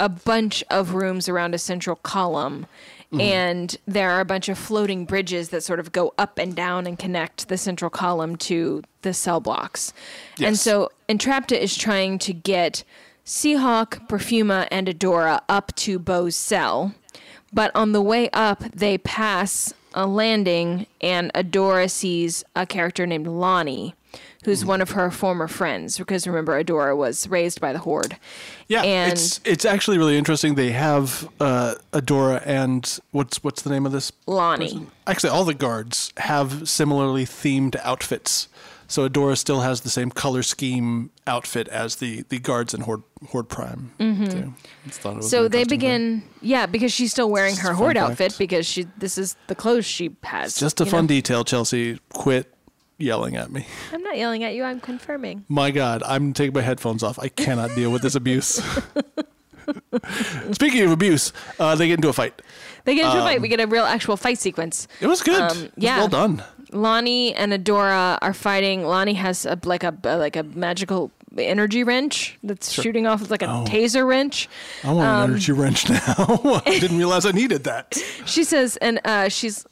[0.00, 2.66] a bunch of rooms around a central column
[3.12, 3.20] Mm-hmm.
[3.20, 6.86] and there are a bunch of floating bridges that sort of go up and down
[6.86, 9.92] and connect the central column to the cell blocks.
[10.38, 10.48] Yes.
[10.48, 12.84] And so Entrapta is trying to get
[13.26, 16.94] Seahawk, Perfuma, and Adora up to Bow's cell.
[17.52, 23.26] But on the way up, they pass a landing, and Adora sees a character named
[23.26, 23.94] Lonnie,
[24.44, 25.98] who's one of her former friends.
[25.98, 28.16] Because remember, Adora was raised by the Horde.
[28.68, 30.54] Yeah, And- it's it's actually really interesting.
[30.54, 34.12] They have uh, Adora and what's what's the name of this?
[34.26, 34.66] Lonnie.
[34.66, 34.90] person?
[35.06, 38.48] Actually, all the guards have similarly themed outfits.
[38.88, 43.02] So Adora still has the same color scheme outfit as the the guards in Horde
[43.28, 43.92] Horde Prime.
[43.98, 44.52] too.
[44.86, 45.30] Just thought it was Mm-hmm.
[45.30, 45.78] So an they interesting thing.
[46.18, 49.34] begin, yeah, because she's still wearing Just her Horde fun outfit because she this is
[49.46, 50.56] the clothes she has.
[50.56, 51.08] Just a fun know?
[51.08, 52.00] detail, Chelsea.
[52.12, 52.52] Quit
[52.98, 53.66] yelling at me.
[53.92, 54.64] I'm not yelling at you.
[54.64, 55.44] I'm confirming.
[55.48, 57.18] My God, I'm taking my headphones off.
[57.18, 58.60] I cannot deal with this abuse.
[60.52, 62.42] Speaking of abuse, uh, they get into a fight.
[62.84, 63.36] They get into a fight.
[63.36, 64.88] Um, We get a real actual fight sequence.
[65.00, 65.40] It was good.
[65.40, 65.98] Um, It was yeah.
[65.98, 66.42] well done.
[66.72, 68.84] Lonnie and Adora are fighting.
[68.84, 73.30] Lonnie has a, like a like a magical energy wrench that's shooting off.
[73.30, 73.64] Like a Oh.
[73.68, 74.48] taser wrench.
[74.82, 76.62] I want Um, an energy wrench now.
[76.66, 77.96] I didn't realize I needed that.
[78.26, 79.66] She says, and uh, she's.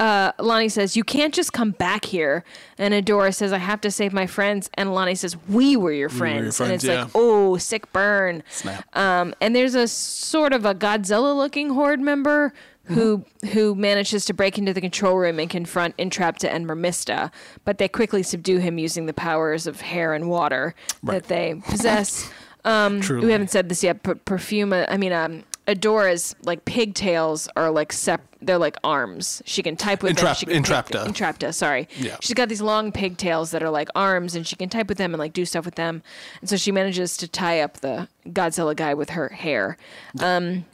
[0.00, 2.42] Uh, Lonnie says, "You can't just come back here."
[2.78, 6.08] And Adora says, "I have to save my friends." And Lonnie says, "We were your
[6.08, 7.02] friends." were your and it's yeah.
[7.02, 8.84] like, "Oh, sick burn." Snap.
[8.96, 12.52] Um, and there's a sort of a Godzilla-looking horde member
[12.84, 17.30] who who manages to break into the control room and confront Entrapta and Mermista,
[17.64, 21.22] but they quickly subdue him using the powers of hair and water Right.
[21.22, 22.28] that they possess.
[22.62, 25.44] Um, we haven't said this yet, but Perfuma, I mean, um,
[25.74, 29.42] Adora's like pigtails are like sep- they're like arms.
[29.44, 30.26] She can type with them.
[30.26, 31.06] Entrap- She can pick- entrapta.
[31.06, 31.88] Entrapta, sorry.
[31.98, 32.16] Yeah.
[32.20, 35.12] She's got these long pigtails that are like arms and she can type with them
[35.14, 36.02] and like do stuff with them.
[36.40, 39.76] And so she manages to tie up the Godzilla guy with her hair.
[40.20, 40.64] Um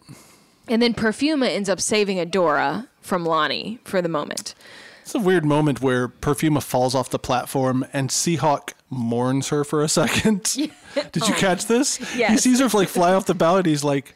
[0.68, 4.54] and then Perfuma ends up saving Adora from Lonnie for the moment.
[5.02, 9.82] It's a weird moment where Perfuma falls off the platform and Seahawk mourns her for
[9.84, 10.42] a second.
[11.12, 11.96] Did you catch this?
[11.98, 13.70] He sees her like fly off the balcony.
[13.70, 14.14] He's like,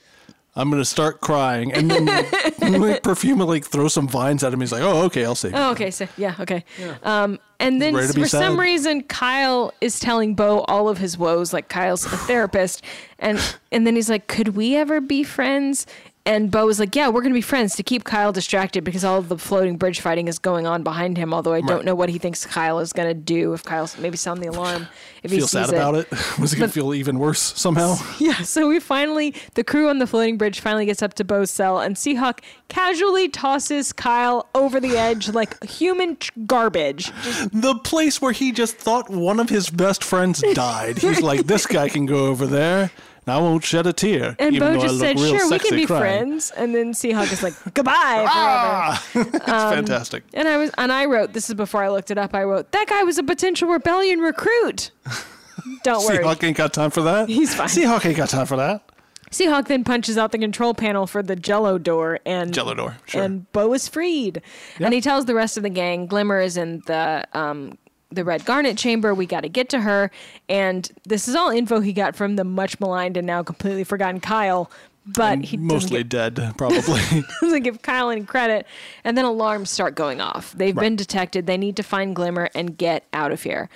[0.57, 2.07] "I'm gonna start crying," and then
[2.81, 4.61] like, Perfuma like throws some vines at him.
[4.61, 5.91] He's like, "Oh, okay, I'll save you." Oh, okay.
[5.91, 6.65] So yeah, okay.
[7.03, 10.99] Um, and then Ready to be for some reason, Kyle is telling Bow all of
[10.99, 11.53] his woes.
[11.53, 12.83] Like Kyle's a therapist,
[13.19, 13.39] and
[13.71, 15.87] and then he's like, "Could we ever be friends?"
[16.27, 19.19] And Bow was like, "Yeah, we're gonna be friends to keep Kyle distracted because all
[19.19, 21.33] of the floating bridge fighting is going on behind him.
[21.33, 24.43] Although I don't know what he thinks Kyle is gonna do if Kyle's maybe sound
[24.43, 24.87] the alarm
[25.23, 26.09] if he Feel sees sad about it.
[26.39, 27.97] Was he gonna feel even worse somehow?
[28.19, 31.51] yeah, so we finally, the crew on the floating bridge finally gets up to Bow's
[31.51, 36.17] cell, and Seahawk casually tosses Kyle over the edge like human
[36.47, 37.13] garbage.
[37.53, 40.99] the place where he just thought one of his best friends died.
[40.99, 42.91] He's like, "This guy can go over there."
[43.31, 44.37] I won't shed a tear.
[44.39, 47.55] And Bow just said, "Sure, we can be crying." friends." And then Seahawk is like,
[47.75, 50.25] "Goodbye forever." Ah, it's Um, fantastic.
[50.35, 52.73] And I was, and I wrote, "This is before I looked it up." I wrote,
[52.73, 54.91] "That guy was a potential rebellion recruit."
[55.83, 56.19] Don't worry.
[56.19, 57.29] Seahawk ain't got time for that.
[57.29, 57.69] He's fine.
[57.69, 58.83] Seahawk ain't got time for that.
[59.31, 63.23] Seahawk then punches out the control panel for the Jello door, and Jello door, sure.
[63.23, 64.43] and Bow is freed.
[64.81, 67.79] And he tells the rest of the gang, Glimmer is in the um
[68.11, 69.15] the Red Garnet chamber.
[69.15, 70.11] We got to get to her,
[70.49, 74.21] and this is all info he got from the much maligned and now completely forgotten
[74.21, 74.71] Kyle.
[75.07, 77.01] But he Mostly give, dead, probably.
[77.41, 78.67] doesn't give Kyle any credit.
[79.03, 80.53] And then alarms start going off.
[80.53, 81.47] They've been detected.
[81.47, 83.71] They need to find Glimmer and get out of here.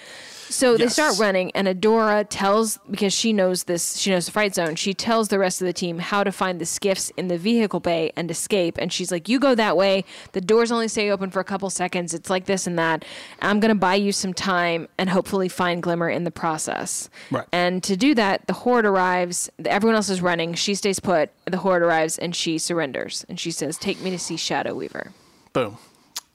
[0.49, 4.55] So they start running, and Adora tells because she knows this, she knows the fright
[4.55, 4.77] zone.
[4.77, 7.81] She tells the rest of the team how to find the skiffs in the vehicle
[7.81, 8.79] bay and escape.
[8.79, 10.05] And she's like, "You go that way.
[10.33, 12.15] The doors only stay open for a couple seconds.
[12.15, 13.05] It's like this and that.
[13.43, 17.47] I'm gonna buy you some time and hopefully find Glimmer in the process." Right.
[17.53, 19.51] And to do that, the horde arrives.
[19.65, 20.55] Everyone else is running.
[20.55, 21.31] She stays put.
[21.47, 23.25] The horde arrives, and she surrenders.
[23.29, 25.13] And she says, "Take me to see Shadow Weaver."
[25.53, 25.79] Boom.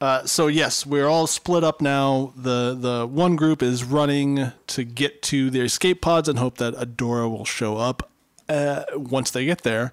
[0.02, 2.32] Uh, so yes, we're all split up now.
[2.36, 6.74] The the one group is running to get to their escape pods and hope that
[6.76, 8.10] Adora will show up
[8.47, 9.91] uh, once they get there.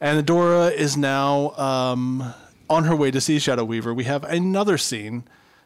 [0.00, 2.34] And Adora is now um,
[2.70, 3.92] on her way to see Shadow Weaver.
[3.92, 5.24] We have another scene.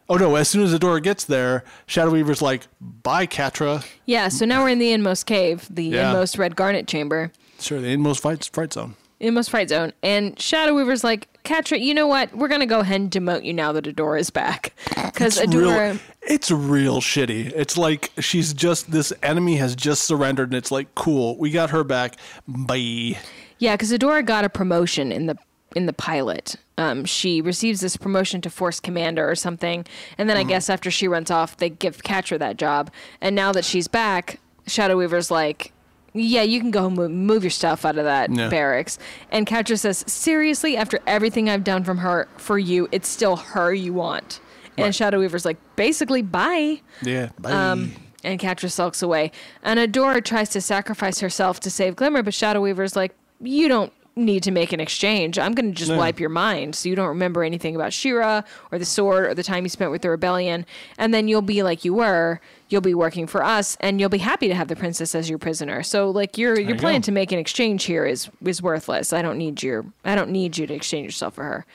[0.09, 0.37] Oh no!
[0.37, 4.29] As soon as Adora gets there, Shadow Weaver's like, "Bye, Catra." Yeah.
[4.29, 6.11] So now we're in the inmost cave, the Yeah.
[6.11, 7.31] inmost red garnet chamber.
[7.61, 8.95] Sure, the inmost fight fright zone.
[9.18, 9.95] Inmost Fright Zone.
[10.03, 12.35] And Shadow Weaver's like, Catra, you know what?
[12.35, 14.75] We're going to go ahead and demote you now that Adora is back.
[14.89, 15.93] Because Adora.
[15.93, 17.53] real, it's real shitty.
[17.55, 21.71] It's like she's just this enemy has just surrendered, and it's like, cool, we got
[21.71, 22.17] her back.
[22.49, 23.19] Bye.
[23.59, 25.37] Yeah, because Adora got a promotion in the
[25.77, 26.57] in the pilot.
[26.79, 29.87] Um, she receives this promotion to Force Commander or something,
[30.19, 32.91] and then I guess after she runs off, they give Catra that job.
[33.21, 35.73] And now that she's back, Shadow Weaver's like,
[36.17, 38.49] "Yeah, you can go move, move your stuff out of that Yeah.
[38.49, 38.99] barracks."
[39.31, 43.73] And Catra says, "Seriously, after everything I've done from her for you, it's still her
[43.75, 44.41] you want."
[44.79, 44.95] And Right.
[44.95, 47.29] Shadow Weaver's like, "Basically, bye." Yeah.
[47.39, 47.53] Bye.
[47.53, 47.93] Um,
[48.25, 49.31] and Catra sulks away.
[49.62, 53.93] And Adora tries to sacrifice herself to save Glimmer, but Shadow Weaver's like, you don't
[54.17, 55.39] need to make an exchange.
[55.39, 55.99] I'm going to just No.
[55.99, 58.43] wipe your mind so you don't remember anything about She-Ra
[58.73, 60.64] or the sword or the time you spent with the rebellion.
[60.97, 62.41] And then you'll be like you were.
[62.71, 65.39] You'll be working for us and you'll be happy to have the princess as your
[65.39, 65.83] prisoner.
[65.83, 67.05] So like your your you plan go.
[67.05, 69.12] to make an exchange here is is worthless.
[69.12, 71.67] I don't need your I don't need you to exchange yourself for her.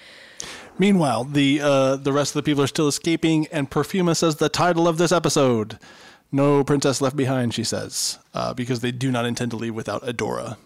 [0.79, 4.49] Meanwhile, the uh, the rest of the people are still escaping, and Perfuma says the
[4.49, 5.77] title of this episode:
[6.31, 10.01] "No Princess Left Behind." She says uh, because they do not intend to leave without
[10.03, 10.57] Adora,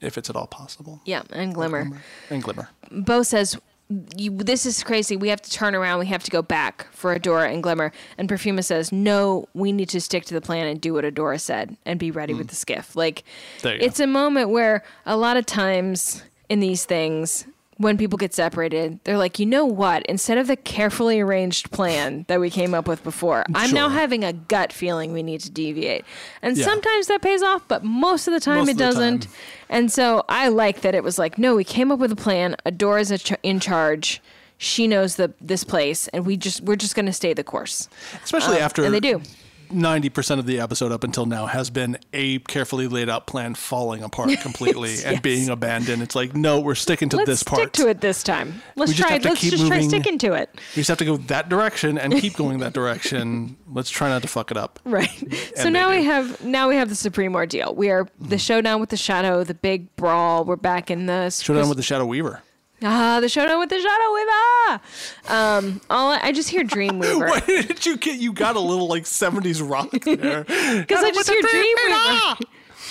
[0.00, 1.00] if it's at all possible.
[1.04, 1.90] Yeah, and Glimmer.
[2.30, 2.68] And Glimmer.
[2.90, 5.16] Bow says, "This is crazy.
[5.16, 6.00] We have to turn around.
[6.00, 9.88] We have to go back for Adora and Glimmer." And Perfuma says, "No, we need
[9.90, 12.56] to stick to the plan and do what Adora said and be ready with the
[12.56, 13.22] skiff." Like,
[13.62, 13.72] Mm.
[13.72, 13.84] You go.
[13.86, 17.46] it's a moment where a lot of times in these things.
[17.78, 20.02] When people get separated, they're like, you know what?
[20.06, 24.24] Instead of the carefully arranged plan that we came up with before, I'm now having
[24.24, 26.06] a gut feeling we need to deviate.
[26.40, 26.64] And Yeah.
[26.64, 29.22] sometimes that pays off, but most of the time Most it the doesn't.
[29.24, 29.32] time.
[29.68, 32.56] And so I like that it was like, no, we came up with a plan.
[32.64, 34.22] Adora's a ch- in charge.
[34.56, 37.90] She knows the this place, and we just we're just going to stay the course.
[38.24, 39.20] Especially Uh, after and they do.
[39.68, 44.02] 90% of the episode up until now has been a carefully laid out plan falling
[44.02, 46.02] apart completely Yes, and being abandoned.
[46.02, 47.60] It's like, no, we're sticking to Let's this part.
[47.60, 48.62] stick to it this time.
[48.76, 49.18] Let's try.
[49.18, 50.50] Let's just try sticking to it.
[50.74, 53.56] We just have to go that direction and keep going that direction.
[53.70, 54.80] Let's try not to fuck it up.
[54.96, 55.10] Right.
[55.56, 57.74] So now we have now we have the supreme ordeal.
[57.74, 58.36] We are the mm-hmm.
[58.36, 60.44] showdown with the shadow, the big brawl.
[60.44, 62.42] We're back in the Showdown with the Shadow Weaver.
[62.82, 64.82] Ah the showdown with the shadow weaver.
[65.28, 68.18] Um, all I, I just hear Dreamweaver Why did you get?
[68.18, 70.44] You got a little like '70s rock there.
[70.44, 72.46] because I just hear Dreamweaver.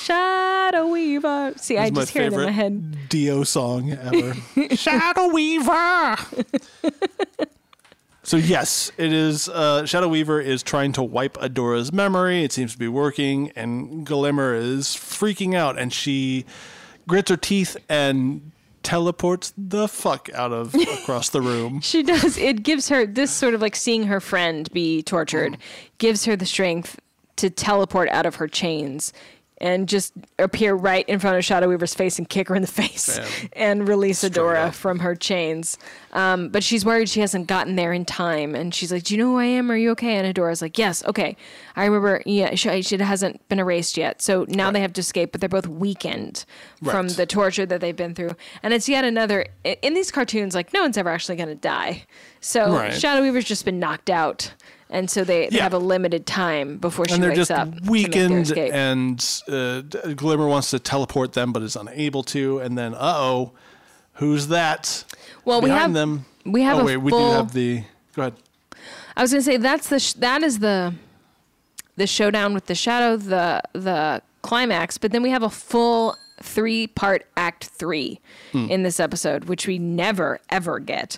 [0.06, 1.54] Shadow Weaver.
[1.58, 3.10] See, I just hear it in my head.
[3.10, 4.36] Dio song ever.
[4.76, 6.16] Shadow Weaver.
[8.22, 9.50] so yes, it is.
[9.50, 12.44] Uh, Shadow Weaver is trying to wipe Adora's memory.
[12.44, 16.46] It seems to be working, and Glimmer is freaking out, and she
[17.08, 18.52] grits her teeth and
[18.86, 21.82] teleports the fuck out of across the room.
[21.82, 22.38] She does.
[22.38, 25.60] It gives her this sort of like seeing her friend be tortured Mm.
[25.98, 27.00] gives her the strength
[27.38, 29.12] to teleport out of her chains
[29.60, 32.68] and just appear right in front of Shadow Weaver's face and kick her in the
[32.82, 33.20] face
[33.54, 34.76] and release Adora up.
[34.76, 35.78] from her chains.
[36.12, 38.54] Um, but she's worried she hasn't gotten there in time.
[38.56, 39.72] And she's like, Do you know who I am?
[39.72, 40.16] Are you okay?
[40.16, 41.38] And Adora's like, Yes, okay.
[41.76, 44.22] I remember, yeah, she, she hasn't been erased yet.
[44.22, 46.46] So now they have to escape, but they're both weakened
[46.84, 48.32] from the torture that they've been through.
[48.64, 52.04] And it's yet another, in these cartoons, like, no one's ever actually going to die.
[52.42, 52.94] So Right.
[52.94, 54.54] Shadow Weaver's just been knocked out.
[54.90, 55.64] And so they, they Yeah.
[55.64, 57.68] have a limited time before she and they're wakes just up.
[57.68, 59.82] to make their weakened and uh,
[60.16, 63.52] glimmer wants to teleport them but is unable to and then uh-oh
[64.14, 65.04] who's that
[65.44, 67.84] Well, we behind have- them we have oh a wait we do have the
[68.16, 68.34] go ahead
[69.18, 70.94] I was gonna say that's the sh- that is the
[71.98, 74.98] the showdown with the shadow, the the climax.
[74.98, 78.20] But then we have a full three part act three
[78.54, 81.18] in this episode, which we never ever get.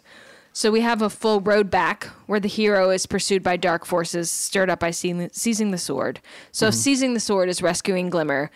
[0.58, 4.32] So we have a full road back where the hero is pursued by dark forces
[4.32, 6.20] stirred up by seizing, seizing the sword.
[6.52, 8.50] So if seizing the sword is rescuing Glimmer,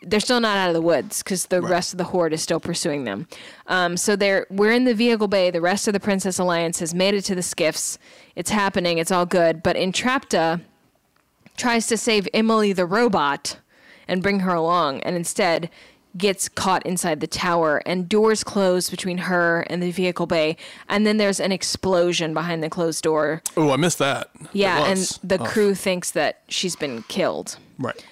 [0.00, 2.60] they're still not out of the woods because the rest of the horde is still
[2.60, 3.26] pursuing them.
[3.66, 5.50] Um, so they're we're in the vehicle bay.
[5.50, 7.98] The rest of the Princess Alliance has made it to the skiffs.
[8.36, 8.98] It's happening.
[8.98, 9.60] It's all good.
[9.60, 10.60] But Entrapta
[11.56, 13.58] tries to save Emily the robot
[14.06, 15.70] and bring her along, and instead
[16.16, 20.56] gets caught inside the tower and doors close between her and the vehicle bay
[20.88, 23.42] and then there's an explosion behind the closed door.
[23.56, 24.30] Oh i missed that.
[24.52, 27.58] Yeah and the Oh, crew thinks that she's been killed.
[27.78, 28.04] Right.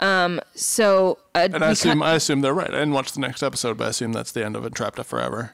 [0.00, 2.68] Um so uh, and i assume cut- i assume they're right.
[2.70, 5.52] I didn't watch the next episode but i assume that's the end of entrapta forever.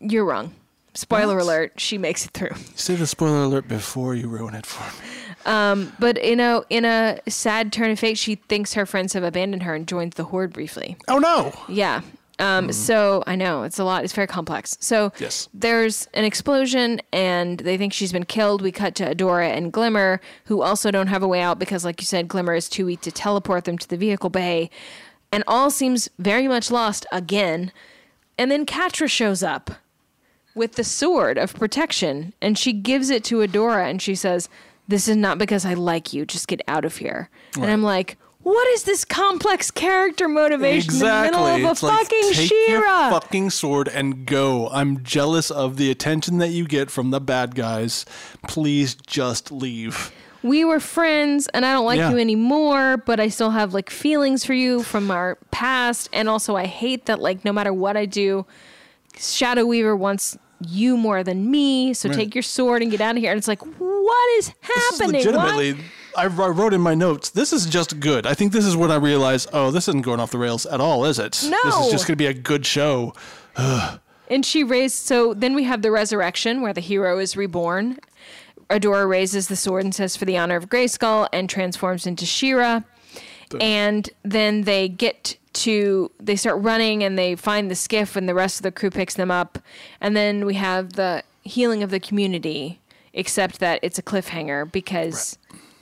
[0.00, 0.54] You're wrong.
[0.92, 1.44] Spoiler What?
[1.44, 2.54] alert, she makes it through.
[2.76, 5.08] say the spoiler alert before you ruin it for me
[5.44, 9.62] But in a in a sad turn of fate, she thinks her friends have abandoned
[9.64, 10.96] her and joins the horde briefly.
[11.08, 12.00] oh no Yeah.
[12.40, 14.02] Um, So I know it's a lot.
[14.02, 14.76] It's very complex.
[14.80, 15.48] So Yes.
[15.54, 18.60] there's an explosion, and they think she's been killed.
[18.60, 22.00] We cut to Adora and Glimmer, who also don't have a way out because, like
[22.00, 24.68] you said, Glimmer is too weak to teleport them to the vehicle bay,
[25.30, 27.70] and all seems very much lost again.
[28.36, 29.70] And then Catra shows up
[30.56, 34.48] with the sword of protection, and she gives it to Adora, and she says,
[34.88, 36.24] "This is not because I like you.
[36.26, 38.16] Just get out of here." And I'm like.
[38.42, 41.28] What is this complex character motivation Exactly.
[41.28, 43.08] in the middle of a like, fucking take She-Ra?
[43.08, 44.68] your fucking sword and go.
[44.68, 48.04] I'm jealous of the attention that you get from the bad guys.
[48.46, 50.12] Please just leave.
[50.42, 52.10] we were friends and I don't like Yeah.
[52.10, 56.10] you anymore, but I still have like feelings for you from our past.
[56.12, 58.44] And also, I hate that, like, no matter what I do,
[59.18, 60.36] Shadow Weaver wants
[60.68, 61.94] you more than me.
[61.94, 62.16] So Right.
[62.18, 63.30] take your sword and get out of here.
[63.30, 65.24] And it's like, what is This is happening?
[65.26, 65.34] What?
[65.34, 65.84] legitimately.
[66.16, 67.30] I, I wrote in my notes.
[67.30, 68.24] This is just good.
[68.26, 69.48] I think this is when I realized.
[69.52, 71.42] Oh, this isn't going off the rails at all, is it?
[71.48, 71.58] No.
[71.64, 73.12] This is just going to be a good show.
[74.30, 74.96] And she raised.
[74.96, 77.98] So then we have the resurrection where the hero is reborn.
[78.70, 82.80] Adora raises the sword and says, "For the honor of Grayskull," and transforms into She-Ra.
[83.60, 88.34] And then they get to they start running and they find the skiff and the
[88.34, 89.58] rest of the crew picks them up.
[90.00, 92.80] And then we have the healing of the community,
[93.12, 95.38] except that it's a cliffhanger because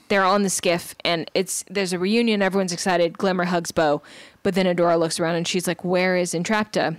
[0.08, 2.42] they're on the skiff and it's there's a reunion.
[2.42, 3.18] Everyone's excited.
[3.18, 4.02] Glimmer hugs Bow,
[4.42, 6.96] but then Adora looks around and she's like, "Where is Entrapta?"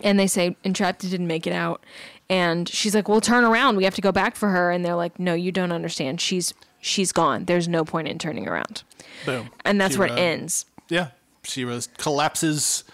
[0.00, 1.82] and they say Entrapta didn't make it out.
[2.30, 3.76] And she's like, "Well, turn around.
[3.76, 6.20] We have to go back for her." And they're like, "No, you don't understand.
[6.20, 7.46] She's she's gone.
[7.46, 8.82] There's no point in turning around."
[9.24, 9.50] Boom.
[9.64, 10.66] And that's where it ends.
[10.90, 11.08] Yeah,
[11.48, 12.84] She-Ra collapses.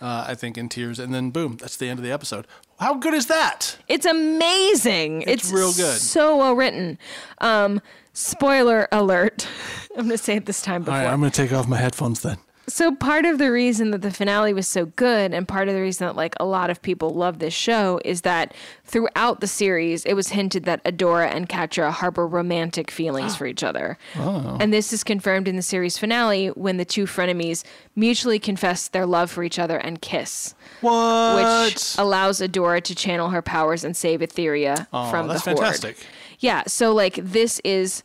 [0.00, 2.48] Uh, I think in tears, and then boom, that's the end of the episode.
[2.80, 3.78] How good is that?
[3.86, 5.22] It's amazing.
[5.22, 5.96] It's real good.
[6.00, 6.98] So well written.
[7.38, 7.80] Um,
[8.12, 9.46] spoiler alert.
[9.96, 10.98] I'm going to say it this time before.
[10.98, 12.38] right, I'm going to take off my headphones then.
[12.68, 15.80] So part of the reason that the finale was so good and part of the
[15.80, 18.54] reason that like a lot of people love this show is that
[18.84, 23.64] throughout the series it was hinted that Adora and Catra harbor romantic feelings for each
[23.64, 23.98] other.
[24.16, 24.56] Oh.
[24.60, 27.64] And this is confirmed in the series finale when the two frenemies
[27.96, 31.66] mutually confess their love for each other and kiss, What?
[31.66, 35.58] which allows Adora to channel her powers and save Etheria oh, from that's the horde.
[35.58, 35.96] fantastic.
[36.38, 38.04] Yeah, so like this is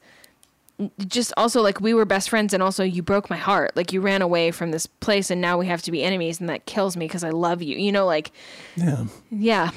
[1.08, 3.76] just also like we were best friends and also you broke my heart.
[3.76, 6.50] Like you ran away from this place and now we have to be enemies and
[6.50, 7.78] that kills me because I love you.
[7.78, 8.32] You know like
[8.76, 9.06] Yeah.
[9.32, 9.72] yeah.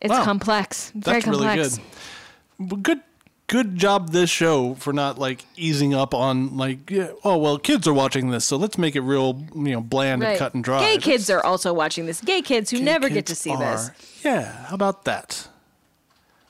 [0.00, 0.24] It's Wow.
[0.24, 0.92] complex.
[0.94, 1.78] Very That's really complex.
[2.58, 2.82] good.
[2.82, 3.00] Good
[3.48, 7.86] good job this show for not like easing up on like yeah, oh well kids
[7.86, 10.80] are watching this so let's make it real you know bland and cut and dry.
[10.80, 12.20] Gay kids are also watching this.
[12.22, 13.90] Gay kids who Gay never get to kids see this.
[14.24, 15.48] Yeah, how about that?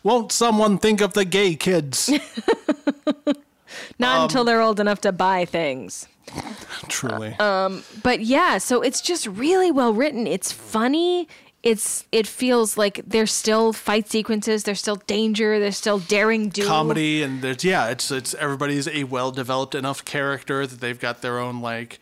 [0.03, 2.09] Won't someone think of the gay kids?
[3.99, 6.07] Not Um, until they're old enough to buy things.
[6.89, 7.35] Truly.
[7.39, 7.71] Uh,
[8.03, 10.27] But yeah, so it's just really well written.
[10.27, 11.29] It's funny.
[11.63, 16.65] It's it feels like there's still fight sequences, there's still danger, there's still daring do.
[16.65, 21.23] comedy and there's yeah it's it's everybody's a well developed enough character that they've got
[21.23, 21.99] their own like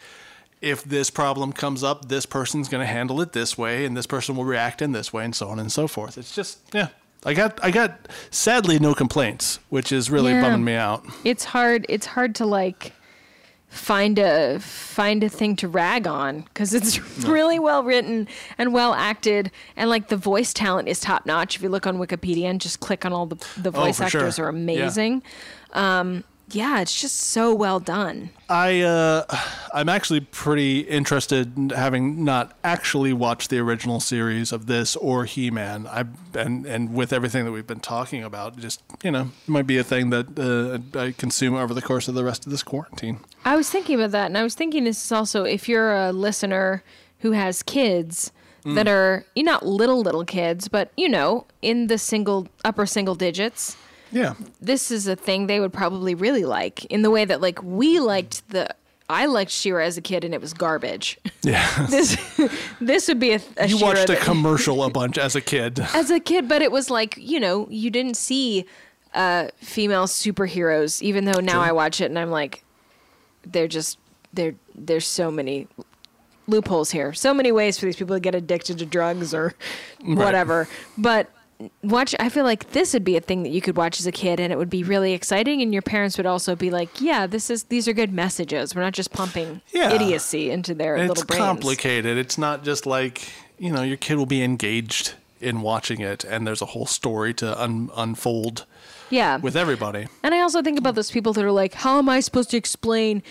[0.61, 4.07] if this problem comes up this person's going to handle it this way and this
[4.07, 6.89] person will react in this way and so on and so forth it's just yeah
[7.25, 10.43] i got i got sadly no complaints which is really Yeah.
[10.43, 12.93] bumming me out it's hard it's hard to like
[13.69, 18.95] find a find a thing to rag on because it's really well written and well
[18.95, 22.61] acted and like the voice talent is top notch if you look on wikipedia and
[22.61, 24.21] just click on all the the voice Oh, for sure.
[24.21, 24.49] actors are Yeah.
[24.51, 25.23] amazing
[25.73, 29.25] um yeah it's just so well done I uh,
[29.73, 35.25] I'm actually pretty interested in having not actually watched the original series of this or
[35.25, 35.87] He-Man.
[35.87, 39.67] I and and with everything that we've been talking about, just you know, it might
[39.67, 42.63] be a thing that uh, I consume over the course of the rest of this
[42.63, 43.19] quarantine.
[43.47, 46.13] i was thinking about that and i was thinking this is also if you're a
[46.13, 46.83] listener
[47.21, 48.31] who has kids
[48.65, 48.77] Mm.
[48.77, 53.15] that are you not little little kids but you know in the single upper single
[53.15, 53.77] digits
[54.15, 57.61] Yeah, this is a thing they would probably really like in the way that like
[57.63, 58.75] we liked the
[59.09, 61.19] I liked She-Ra as a kid and it was garbage.
[61.43, 61.87] yeah.
[61.91, 62.17] This
[62.81, 65.81] this would be a, a you She-Ra watched a commercial a bunch as a kid.
[65.95, 68.65] as a kid, but it was like you know you didn't see
[69.15, 71.03] uh, female superheroes.
[71.03, 72.65] Even though now I watch it and I'm like,
[73.45, 73.99] they're just
[74.33, 74.55] there.
[74.75, 75.67] There's so many
[76.47, 79.55] loopholes here, so many ways for these people to get addicted to drugs or
[80.05, 80.69] whatever.
[80.97, 81.31] But
[81.83, 84.13] watch, I feel like this would be a thing that you could watch as a
[84.13, 85.63] kid, and it would be really exciting.
[85.63, 88.75] And your parents would also be like, "Yeah, this is these are good messages.
[88.75, 89.93] We're not just pumping Yeah.
[89.93, 92.19] idiocy into their it's little brains." It's complicated.
[92.19, 93.29] It's not just like
[93.59, 97.35] you know your kid will be engaged in watching it, and there's a whole story
[97.35, 98.65] to un- unfold
[99.11, 100.07] Yeah, with everybody.
[100.23, 102.57] And I also think about those people that are like, how am I supposed to
[102.57, 103.23] explain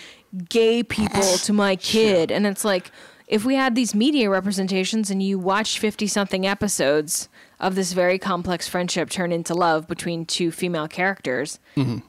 [0.48, 2.30] gay people to my kid?
[2.30, 2.92] And it's like,
[3.26, 7.28] if we had these media representations and you watched 50 something episodes
[7.60, 11.58] of this very complex friendship turn into love between two female characters,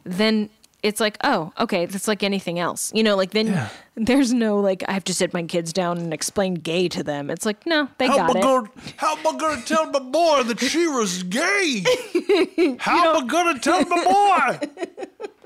[0.03, 0.49] then
[0.83, 2.91] it's like, oh, okay, that's like anything else.
[2.93, 3.69] You know, like then Yeah.
[3.95, 7.31] there's no like, I have to sit my kids down and explain gay to them.
[7.31, 8.43] It's like, no, they How got am I it.
[8.43, 11.83] gonna, how am I gonna tell my boy that she was gay?
[12.79, 14.59] How am I gonna tell my boy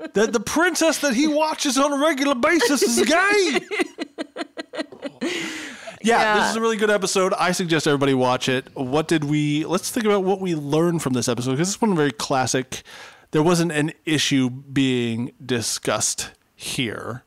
[0.12, 3.60] that the princess that he watches on a regular basis is gay?
[6.02, 7.34] Yeah, this is a really good episode.
[7.34, 8.74] I suggest everybody watch it.
[8.74, 9.64] What did we?
[9.64, 12.82] Let's think about what we learned from this episode because this one very classic.
[13.32, 17.22] There wasn't an issue being discussed here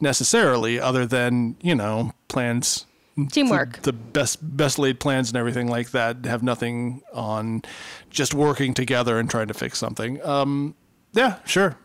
[0.00, 2.86] necessarily, other than you know plans
[3.30, 3.82] Teamwork.
[3.82, 7.62] the, the best best laid plans and everything like that have nothing on
[8.08, 10.24] just working together and trying to fix something.
[10.24, 10.74] Um,
[11.12, 11.76] yeah, sure.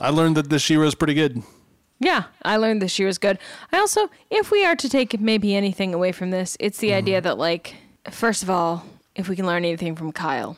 [0.00, 1.42] I learned that the She-Ra is pretty good.
[2.00, 3.38] Yeah, I learned this year was good.
[3.72, 6.96] I also, if we are to take maybe anything away from this, it's the Mm-hmm.
[6.98, 7.74] idea that, like,
[8.10, 8.84] first of all,
[9.14, 10.56] if we can learn anything from Kyle,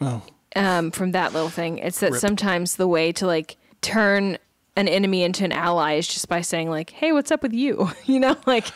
[0.00, 0.22] Oh,
[0.56, 2.20] um, from that little thing, it's that Rip.
[2.20, 4.38] sometimes the way to like turn
[4.76, 7.90] an enemy into an ally is just by saying like, "Hey, what's up with you?"
[8.06, 8.66] you know, like,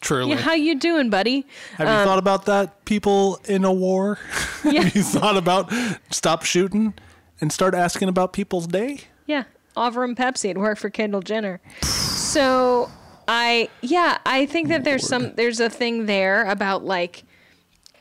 [0.00, 0.30] truly.
[0.30, 1.44] yeah, how you doing, buddy?
[1.76, 2.84] Have you thought about that?
[2.84, 4.18] People in a war.
[4.64, 4.82] Yeah.
[4.82, 5.72] Have you thought about
[6.10, 6.94] stop shooting
[7.40, 9.00] and start asking about people's day?
[9.26, 9.42] Yeah,
[9.76, 10.50] offer him Pepsi.
[10.50, 11.60] It worked for Kendall Jenner.
[11.82, 12.90] So
[13.28, 17.24] I, yeah, I think that there's some, there's a thing there about like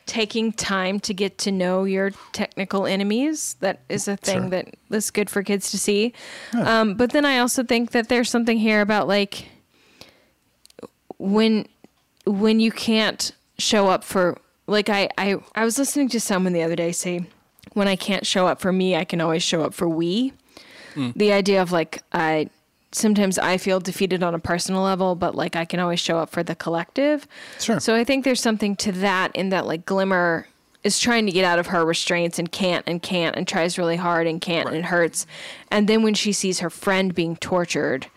[0.08, 3.56] taking time to get to know your technical enemies.
[3.62, 4.50] That is a thing Sure.
[4.50, 6.14] that is good for kids to see.
[6.54, 9.46] Um, but then I also think that there's something here about like
[11.18, 11.68] when
[12.26, 16.64] when you can't show up for like I, I I was listening to someone the
[16.64, 17.26] other day say
[17.74, 20.34] when I can't show up for me, I can always show up for we.
[20.96, 21.14] Mm.
[21.16, 22.50] The idea of like I
[22.92, 26.30] sometimes I feel defeated on a personal level, but like I can always show up
[26.30, 27.28] for the collective.
[27.60, 27.80] Sure.
[27.80, 30.48] So I think there's something to that in that like Glimmer
[30.84, 33.98] is trying to get out of her restraints and can't and can't and tries really
[33.98, 35.28] hard and can't and it hurts.
[35.70, 38.08] And then when she sees her friend being tortured,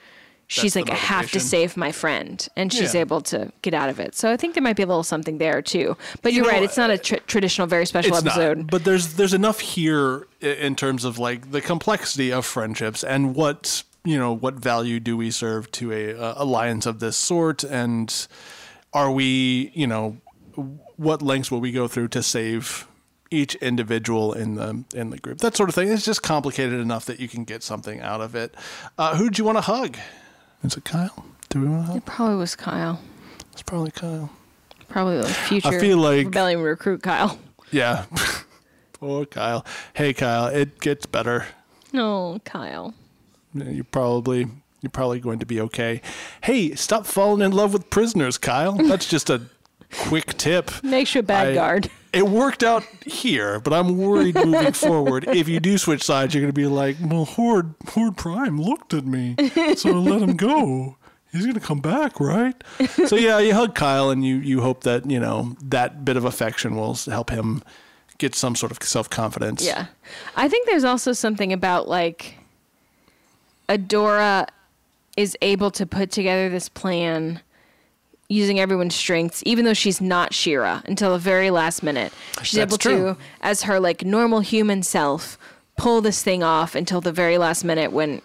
[0.47, 2.47] she's like, I have to save my friend.
[2.57, 3.01] And she's Yeah.
[3.03, 4.14] able to get out of it.
[4.14, 5.97] So I think there might be a little something there too.
[6.22, 6.62] But you're know, right.
[6.62, 8.59] It's not a tr- traditional, very special episode.
[8.59, 8.66] not.
[8.68, 13.82] But there's there's enough here in terms of like the complexity of friendships and what
[14.05, 18.26] you know what value do we serve to a, uh alliance of this sort and
[18.92, 20.18] are we you know
[20.97, 22.86] what lengths will we go through to save
[23.30, 27.07] each individual in the in the group that sort of thing it's just complicated enough
[27.07, 28.55] that you can get something out of it
[28.99, 29.97] uh, who do you want to hug
[30.64, 33.00] is it Kyle do we want to it probably was Kyle.
[33.52, 34.30] it's probably Kyle
[34.88, 37.38] Probably the future I feel like- rebellion recruit Kyle.
[37.70, 38.04] yeah
[38.94, 41.46] poor Kyle hey Kyle it gets better
[41.92, 42.94] No, Kyle.
[43.54, 44.46] you're probably
[44.82, 46.02] you're probably going to be okay.
[46.42, 48.72] Hey, stop falling in love with prisoners, Kyle.
[48.74, 49.40] That's just a
[49.96, 50.70] quick tip.
[50.84, 51.90] Makes you a bad I- guard.
[52.14, 55.26] It worked out here, but I'm worried moving forward.
[55.28, 58.94] If you do switch sides, you're going to be like, "Well, Horde Horde Prime looked
[58.94, 59.36] at me,
[59.76, 60.96] so I let him go.
[61.32, 62.54] He's going to come back, right?"
[63.06, 66.24] So yeah, you hug Kyle, and you you hope that you know that bit of
[66.24, 67.62] affection will help him
[68.18, 69.64] get some sort of self confidence.
[69.64, 69.86] Yeah.
[70.36, 72.36] I think there's also something about like
[73.68, 74.46] Adora
[75.16, 77.40] is able to put together this plan
[78.29, 82.12] using everyone's strengths, even though she's not She-Ra until the very last minute.
[82.43, 83.14] She's That's able true.
[83.14, 85.39] to, as her like normal human self,
[85.77, 88.22] pull this thing off until the very last minute when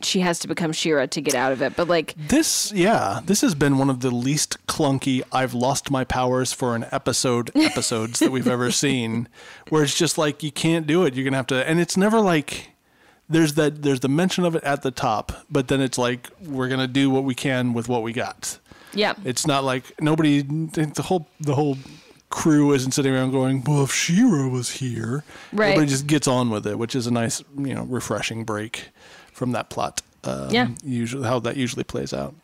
[0.00, 1.76] she has to become She-Ra to get out of it.
[1.76, 6.04] But like This, yeah, this has been one of the least clunky I've lost my
[6.04, 9.28] powers for an episode episodes that we've ever seen,
[9.68, 11.14] where it's just like you can't do it.
[11.14, 12.70] You're gonna have to, and it's never like
[13.28, 16.68] there's that there's the mention of it at the top, but then it's like we're
[16.68, 18.58] gonna do what we can with what we got.
[18.94, 19.14] Yeah.
[19.24, 21.78] It's not like nobody, the whole the whole
[22.30, 25.70] crew isn't sitting around going, "Well, if She-Ra was here," Right.
[25.70, 28.88] Everybody just gets on with it, which is a nice, you know, refreshing break
[29.32, 30.02] from that plot.
[30.24, 30.68] Um, Yeah.
[30.84, 32.34] usually how that usually plays out.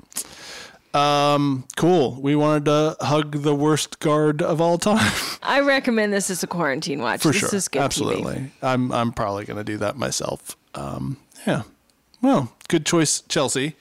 [0.95, 2.19] Um, cool.
[2.21, 6.47] We wanted to hug the worst guard of all time I recommend this as a
[6.47, 7.21] quarantine watch.
[7.21, 7.55] for this sure.
[7.55, 7.85] is good TV.
[7.85, 8.51] Absolutely.
[8.63, 10.57] I'm I'm probably going to do that myself.
[10.75, 11.63] Um, yeah.
[12.23, 13.77] Well, good choice, Chelsea.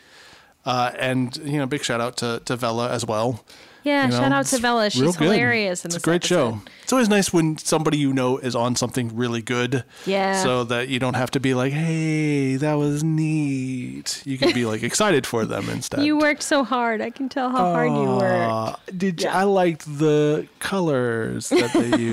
[0.67, 3.43] Uh, and you know, big shout out to to Vella as well.
[3.83, 6.55] Yeah, You know, shout out to real She's hilarious in It's a great episode.
[6.55, 6.61] show.
[6.83, 9.85] It's always nice when somebody you know is on something really good.
[10.05, 10.43] Yeah.
[10.43, 14.65] So that you don't have to be like, "Hey, that was neat." You can be
[14.65, 16.03] like excited for them instead.
[16.03, 16.99] You worked so hard.
[16.99, 18.51] I can tell how hard you worked.
[18.51, 21.97] Uh, did you, I liked the colors that they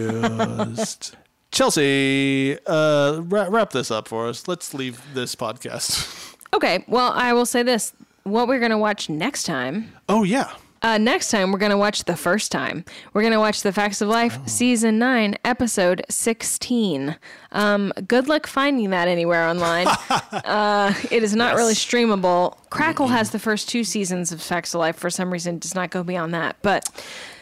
[0.78, 1.16] used.
[1.50, 4.46] Chelsea, uh, wrap, wrap this up for us.
[4.46, 6.36] Let's leave this podcast.
[6.52, 7.92] Okay, well, I will say this.
[8.25, 10.51] What we're going to watch next time, Oh yeah,
[10.83, 12.85] uh, next time, we're going to watch the first time.
[13.14, 14.43] We're going to watch The Facts of Life, Oh.
[14.47, 17.16] Season 9, Episode 16.
[17.53, 19.87] Um, good luck finding that anywhere online.
[20.11, 22.57] uh, it is not really streamable.
[22.68, 24.97] Crackle has the first two seasons of Facts of Life.
[24.97, 26.57] For some reason, does not go beyond that.
[26.61, 26.87] But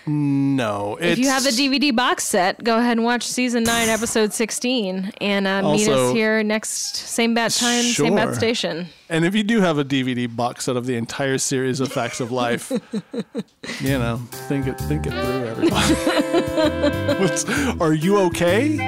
[0.06, 0.98] no.
[1.00, 5.12] if you have the DVD box set, go ahead and watch Season 9, Episode 16.
[5.20, 8.88] And uh, meet us here next, same bat time, same bat station.
[9.08, 12.20] And if you do have a DVD box set of the entire series of Facts
[12.20, 12.70] of Life,
[13.80, 14.16] you know,
[14.48, 15.94] think it think it through, everybody.
[17.80, 18.78] Are you okay?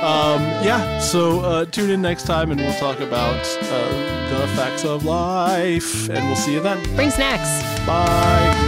[0.00, 1.00] Um, yeah.
[1.00, 6.08] So uh, tune in next time, and we'll talk about uh, the facts of life,
[6.08, 6.80] and we'll see you then.
[6.94, 7.62] Bring snacks.
[7.84, 8.67] Bye.